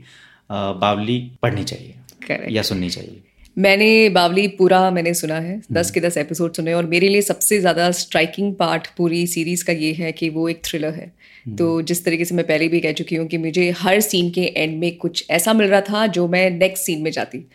बावली 0.51 1.31
पढ़नी 1.43 1.63
चाहिए 1.63 1.93
Correct. 2.21 2.51
या 2.51 2.61
सुननी 2.61 2.89
चाहिए। 2.89 3.21
मैंने 3.57 4.09
बावली 4.09 4.47
पूरा 4.57 4.89
मैंने 4.91 5.13
सुना 5.13 5.35
है 5.35 5.53
हम्म। 5.53 5.75
दस 5.75 5.89
के 5.91 5.99
दस 5.99 6.17
एपिसोड 6.17 6.53
सुने 6.53 6.73
और 6.73 6.85
मेरे 6.85 7.07
लिए 7.09 7.21
सबसे 7.21 7.59
ज़्यादा 7.59 7.89
स्ट्राइकिंग 7.91 8.53
पार्ट 8.55 8.87
पूरी 8.97 9.25
सीरीज़ 9.27 9.65
का 9.65 9.73
ये 9.73 9.91
है 9.93 10.11
कि 10.11 10.29
वो 10.29 10.47
एक 10.49 10.61
थ्रिलर 10.65 10.93
है 10.93 11.05
हम्म। 11.05 11.55
तो 11.55 11.81
जिस 11.81 12.03
तरीके 12.05 12.25
से 12.25 12.35
मैं 12.35 12.45
पहले 12.47 12.67
भी 12.67 12.79
कह 12.79 12.91
चुकी 12.91 13.15
हूँ 13.15 13.27
कि 13.27 13.37
मुझे 13.37 13.69
हर 13.79 13.99
सीन 14.01 14.29
के 14.29 14.45
एंड 14.57 14.79
में 14.79 14.95
कुछ 14.97 15.25
ऐसा 15.31 15.53
मिल 15.53 15.67
रहा 15.67 15.81
था 15.81 16.05
जो 16.09 16.27
मैं 16.27 16.49
नेक्स्ट 16.51 16.83
सीन 16.83 17.01
में 17.01 17.11
जाती 17.11 17.45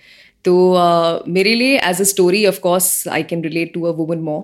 तो 0.44 0.54
uh, 0.74 1.28
मेरे 1.28 1.54
लिए 1.54 1.78
as 1.78 2.00
a 2.00 2.04
story 2.04 2.44
of 2.46 2.61
course 2.61 3.09
I 3.09 3.22
can 3.22 3.42
relate 3.42 3.72
to 3.74 3.83
a 3.83 3.90
woman 3.90 4.18
more 4.18 4.42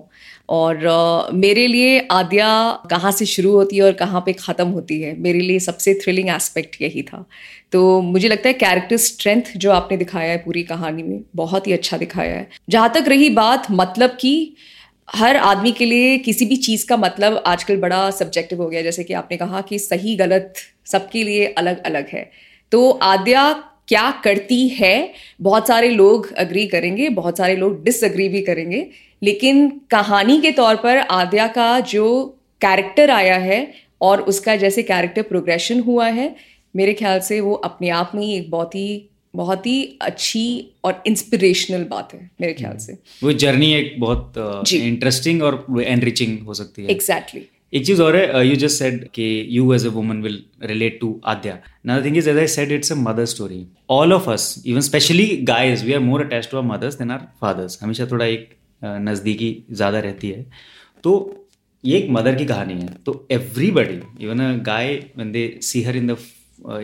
और 0.49 0.75
uh, 0.75 1.33
मेरे 1.33 1.67
लिए 1.67 1.99
आद्या 2.11 2.49
कहाँ 2.89 3.11
से 3.11 3.25
शुरू 3.25 3.51
होती 3.51 3.77
है 3.77 3.83
और 3.83 3.93
कहाँ 3.93 4.21
पे 4.25 4.33
ख़त्म 4.33 4.67
होती 4.67 5.01
है 5.01 5.15
मेरे 5.19 5.39
लिए 5.39 5.59
सबसे 5.59 5.93
थ्रिलिंग 5.93 6.29
एस्पेक्ट 6.29 6.81
यही 6.81 7.01
था। 7.01 7.25
तो 7.71 8.01
मुझे 8.01 8.27
लगता 8.27 8.49
है 8.49 8.53
कैरेक्टर 8.53 8.97
स्ट्रेंथ 8.97 9.57
जो 9.57 9.71
आपने 9.71 9.97
दिखाया 9.97 10.31
है 10.31 10.37
पूरी 10.37 10.63
कहानी 10.63 11.03
में 11.03 11.21
बहुत 11.35 11.67
ही 11.67 11.73
अच्छा 11.73 11.97
दिखाया 11.97 12.35
है। 12.35 12.47
जहाँ 12.69 12.91
तक 12.95 13.05
रही 13.07 13.29
बात 13.29 13.67
मतलब 13.71 14.09
की 14.09 14.35
हर 15.15 15.37
आदमी 15.37 15.71
के 15.71 15.85
लिए 15.85 16.17
किसी 16.17 16.45
भी 16.45 16.55
चीज़ 16.55 16.85
का 16.87 16.97
मतलब 16.97 17.43
आजकल 17.47 17.77
बड़ा 17.77 18.09
सब्जेक्टिव 18.11 18.61
हो 18.61 18.69
गया 18.69 18.81
जैसे 18.81 19.03
कि 19.03 19.13
आपने 19.13 19.37
कहा 19.37 19.61
कि 19.61 19.79
सही 19.79 20.15
गलत 20.15 20.53
सबके 20.85 21.23
लिए 21.23 21.45
अलग 21.57 21.83
अलग 21.83 22.07
है। 22.07 22.29
तो 22.71 22.89
आद्या 22.89 23.43
क्या 23.91 24.09
करती 24.23 24.67
है? 24.67 25.13
बहुत 25.41 25.67
सारे 25.67 25.89
लोग 25.89 26.31
अग्री 26.33 26.67
करेंगे 26.67 27.09
बहुत 27.09 27.37
सारे 27.37 27.55
लोग 27.55 27.83
डिसअग्री 27.83 28.29
भी 28.29 28.41
करेंगे 28.41 28.89
लेकिन 29.23 29.69
कहानी 29.91 30.41
के 30.41 30.51
तौर 30.51 30.75
पर 30.75 30.97
आद्या 30.97 31.47
का 31.47 31.79
जो 31.79 32.25
कैरेक्टर 32.61 33.09
आया 33.09 33.37
है 33.37 33.73
और 34.01 34.21
उसका 34.21 34.55
जैसे 34.55 34.83
कैरेक्टर 34.83 35.21
प्रोग्रेशन 35.21 35.79
हुआ 35.79 36.07
है 36.07 36.35
मेरे 36.75 36.93
ख्याल 36.93 37.19
से 37.19 37.39
वो 37.39 37.53
अपने 37.53 37.89
आप 37.89 38.11
में 38.15 38.23
ही 38.23 38.33
एक 38.35 38.49
बहुत 38.51 38.75
ही 38.75 39.07
बहुत 39.35 39.67
ही 39.67 39.97
अच्छी 40.01 40.45
और 40.83 41.03
इंस्पिरेशनल 41.07 41.83
बात 41.83 42.13
है 42.13 42.31
मेरे 42.41 42.53
ख्याल 42.53 42.77
से। 42.77 42.93
वो 43.23 43.31
जर्नी 43.31 43.73
एक 43.73 43.95
बहुत 43.99 44.33
इंटरेस्टिंग 44.73 45.41
uh, 45.41 45.45
और 45.45 45.83
एनरिचिंग 45.83 46.39
हो 46.39 46.53
सकती 46.53 46.83
है। 46.83 46.89
Exactly 46.89 47.41
exactly. 47.41 47.60
एक 47.73 47.85
चीज़ 47.85 48.01
और 48.01 48.15
है 48.15 48.47
यू 48.47 48.55
जस्ट 48.55 48.79
सेड 48.79 49.07
कि 49.15 49.25
you 49.49 49.73
as 49.73 49.85
a 49.85 49.89
woman 49.89 50.21
will 50.21 50.41
relate 50.63 50.99
to 51.01 51.09
Aadya. 51.33 51.57
Another 51.87 52.05
thing 52.05 52.17
is 52.17 52.29
as 52.29 52.37
I 52.37 52.47
said 52.53 52.71
it's 52.71 52.91
a 52.91 52.95
mother 52.95 53.25
story 53.33 53.65
all 53.89 54.13
of 54.13 54.29
us 54.29 54.63
even 54.67 54.81
specially 54.87 55.27
guys 55.49 55.85
we 55.85 55.93
are 55.93 55.99
more 55.99 56.25
attach 56.25 56.49
to 56.51 56.57
our 56.57 56.63
mothers 56.63 56.95
than 56.99 57.11
our 57.11 57.27
fathers 57.41 57.79
हमेशा 57.83 58.05
थोड़ा 58.11 58.25
एक 58.25 58.49
uh, 58.49 58.97
नज़दीकी 59.09 59.51
ज़्यादा 59.71 59.99
रहती 59.99 60.29
है। 60.29 60.45
तो 61.03 61.13
ये 61.83 61.97
एक 61.97 62.09
मदर 62.11 62.35
की 62.35 62.45
कहानी 62.45 62.73
है। 62.81 62.87
तो 63.05 63.27
everybody 63.31 63.99
even 64.25 64.39
a 64.39 64.51
guy 64.63 64.95
when 65.15 65.31
they 65.31 65.43
see 65.63 65.83
her 65.83 65.95
in 65.97 66.07
the 66.07 66.17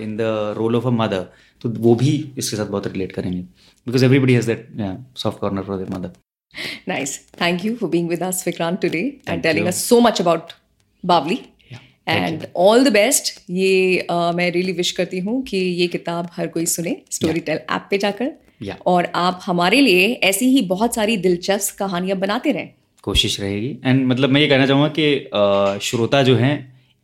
in 0.03 0.15
the 0.17 0.21
role 0.57 0.75
of 0.75 0.87
a 0.87 0.91
mother 0.99 1.25
तो 1.61 1.69
वो 1.79 1.95
भी 1.95 2.13
इसके 2.37 2.57
साथ 2.57 2.65
बहुत 2.67 2.87
रिलेट 2.87 3.11
करेंगे। 3.11 3.41
Because 3.87 4.05
everybody 4.05 4.33
has 4.33 4.47
that 4.47 4.67
soft 5.23 5.39
corner 5.39 5.63
for 5.63 5.77
their 5.77 5.97
mother 5.97 6.15
Nice. 6.89 7.13
Thank 7.39 7.63
you 7.65 7.71
for 7.79 7.87
being 7.93 8.05
with 8.09 8.21
us, 8.25 8.37
Vikrant, 8.45 8.79
today 8.83 9.01
Thank 9.01 9.31
and 9.31 9.43
telling 9.45 9.65
you. 9.65 9.71
us 9.71 9.79
so 9.87 9.97
much 10.05 10.21
about 10.23 10.53
Bawli. 11.03 11.39
And 12.07 12.45
all 12.55 12.83
the 12.83 12.91
best 12.93 13.33
ये 13.49 14.07
uh, 14.11 14.33
मैं 14.35 14.49
really 14.51 14.71
wish 14.71 14.91
करती 14.91 15.19
हूँ 15.19 15.41
कि 15.43 15.57
ये 15.57 15.87
किताब 15.87 16.29
हर 16.33 16.47
कोई 16.47 16.65
सुने 16.65 16.95
story 17.11 17.39
tell 17.39 17.59
app 17.71 17.87
पे 17.91 17.97
जाकर। 17.97 18.31
Yeah. 18.63 18.77
और 18.85 19.07
आप 19.15 19.39
हमारे 19.45 19.81
लिए 19.81 20.07
ऐसी 20.23 20.45
ही 20.45 20.61
बहुत 20.61 20.95
सारी 20.95 21.17
दिलचस्प 21.17 21.77
कहानियाँ 21.79 22.17
बनाते 22.19 22.51
रहें। 22.51 22.69
कोशिश 23.03 23.39
रहेगी। 23.39 23.77
एंड 23.85 24.05
मतलब 24.07 24.29
मैं 24.29 24.41
ये 24.41 24.47
कहना 24.47 24.65
चाहूँगा 24.65 24.87
कि 24.99 25.79
श्रोता 25.87 26.23
जो 26.23 26.35
हैं 26.35 26.55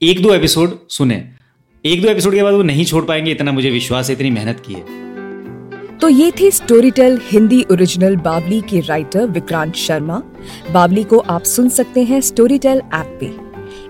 एक 0.02 0.22
दो 0.22 0.34
एपिसोड 0.34 0.80
सुने। 0.90 1.24
एक 1.86 2.02
दो 2.02 2.10
एपिसोड 2.10 2.36
के 2.36 2.44
बाद 2.44 2.54
वो 2.54 2.64
नहीं 2.64 2.86
छोड़ 2.86 3.04
पाएँगे 3.06 3.32
इतना 3.32 3.52
मुझे 3.52 3.70
विश्वास 3.70 4.10
है 4.10 4.16
इतनी 4.16 4.30
मेहनत 4.30 4.64
की 4.68 4.74
है। 4.74 5.02
तो 6.00 6.10
ये 6.10 6.32
थी 6.40 6.52
story 6.52 6.92
tell 6.92 7.20
Hindi 7.24 7.64
original 7.72 8.16
Babli 8.16 8.62
के 8.62 8.80
राइटर 8.80 9.26
विक्रांत 9.28 9.76
शर्मा। 9.76 10.22
बाबली 10.72 11.04
को 11.04 11.18
आप 11.18 11.44
सुन 11.44 11.70
सकते 11.70 12.04
हैं 12.04 12.22
स्टोरी 12.22 12.58
टेल 12.58 12.78
ऐप 12.78 13.18
पे। 13.22 13.43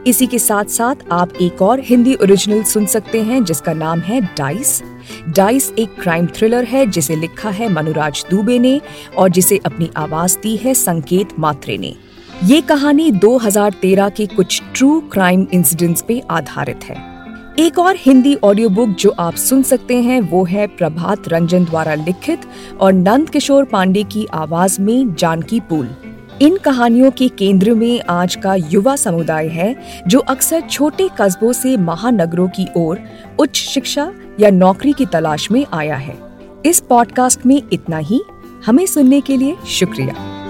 इसी 0.08 0.28
के 0.28 0.39
साथ 0.39 0.66
साथ 0.66 0.96
आप 1.12 1.34
एक 1.42 1.62
और 1.62 1.80
हिंदी 1.80 2.16
ओरिजिनल 2.16 2.63
सुन 2.63 2.86
सकते 2.86 3.22
हैं, 3.24 3.44
जिसका 3.44 3.74
नाम 3.74 4.00
है 4.00 4.22
डाइस 4.22 4.84
डाइस 5.30 5.74
एक 5.80 6.02
क्राइम 6.02 6.28
थ्रिलर 6.28 6.63
है, 6.63 6.86
जिसे 6.86 7.16
लिखा 7.16 7.50
है 7.50 7.72
मनुराज 7.74 8.26
दुबे 8.30 8.60
ने 8.60 8.82
और 9.18 9.30
जिसे 9.30 9.60
अपनी 9.66 9.89
आवाज़ 9.98 10.38
दी 10.38 10.56
है 10.56 10.74
संकेत 10.74 11.39
मात्रे 11.39 11.78
ने। 11.78 11.96
ये 12.44 12.62
कहानी 12.62 13.12
2013 13.12 14.10
के 14.10 14.26
कुछ 14.26 14.62
ट्रू 14.76 15.00
क्राइम 15.00 15.48
इंसिडेंट्स 15.54 16.02
पे 16.02 16.22
आधारित 16.30 16.84
है। 16.84 17.13
एक 17.60 17.80
और 17.80 17.96
हिंदी 17.98 18.36
ऑडियो 18.36 18.70
बुक 18.70 18.89
जो 18.89 19.10
आप 19.20 19.36
सुन 19.36 19.63
सकते 19.63 20.02
हैं, 20.02 20.22
वो 20.22 20.44
है 20.44 20.68
प्रभात 20.68 21.28
रंजन 21.28 21.66
द्वारा 21.66 21.94
लिखित 21.94 22.39
और 22.82 22.94
नंद 22.94 23.30
किशोर 23.30 23.66
पांडे 23.66 24.04
की 24.04 24.26
आवाज़ 24.26 24.82
में 24.82 25.16
जानकी 25.16 25.60
पुल। 25.60 25.96
इन 26.44 26.58
कहानियों 26.58 27.12
के 27.12 27.30
केंद्र 27.30 27.74
में 27.74 28.02
आज 28.10 28.36
का 28.36 28.56
युवा 28.56 28.96
समुदाय 28.96 29.48
है, 29.48 29.76
जो 30.08 30.20
अक्सर 30.20 30.62
छोटे 30.62 31.10
कस्बों 31.22 31.54
से 31.54 31.78
महानगरों 31.78 32.48
की 32.48 32.68
ओर 32.78 33.00
उच्च 33.40 33.56
शिक्षा 33.56 34.14
या 34.40 34.50
नौकरी 34.50 34.94
की 34.94 35.06
तलाश 35.06 35.52
में 35.52 35.66
आया 35.74 35.96
है। 35.96 36.18
इस 36.66 36.80
पॉडकास्ट 36.80 37.46
में 37.46 37.62
इतना 37.74 37.98
ही। 37.98 38.22
हमें 38.66 38.86
सुनने 38.86 39.22
के 39.22 39.38
लिए 39.38 39.56
शुक्रिया। 39.68 40.43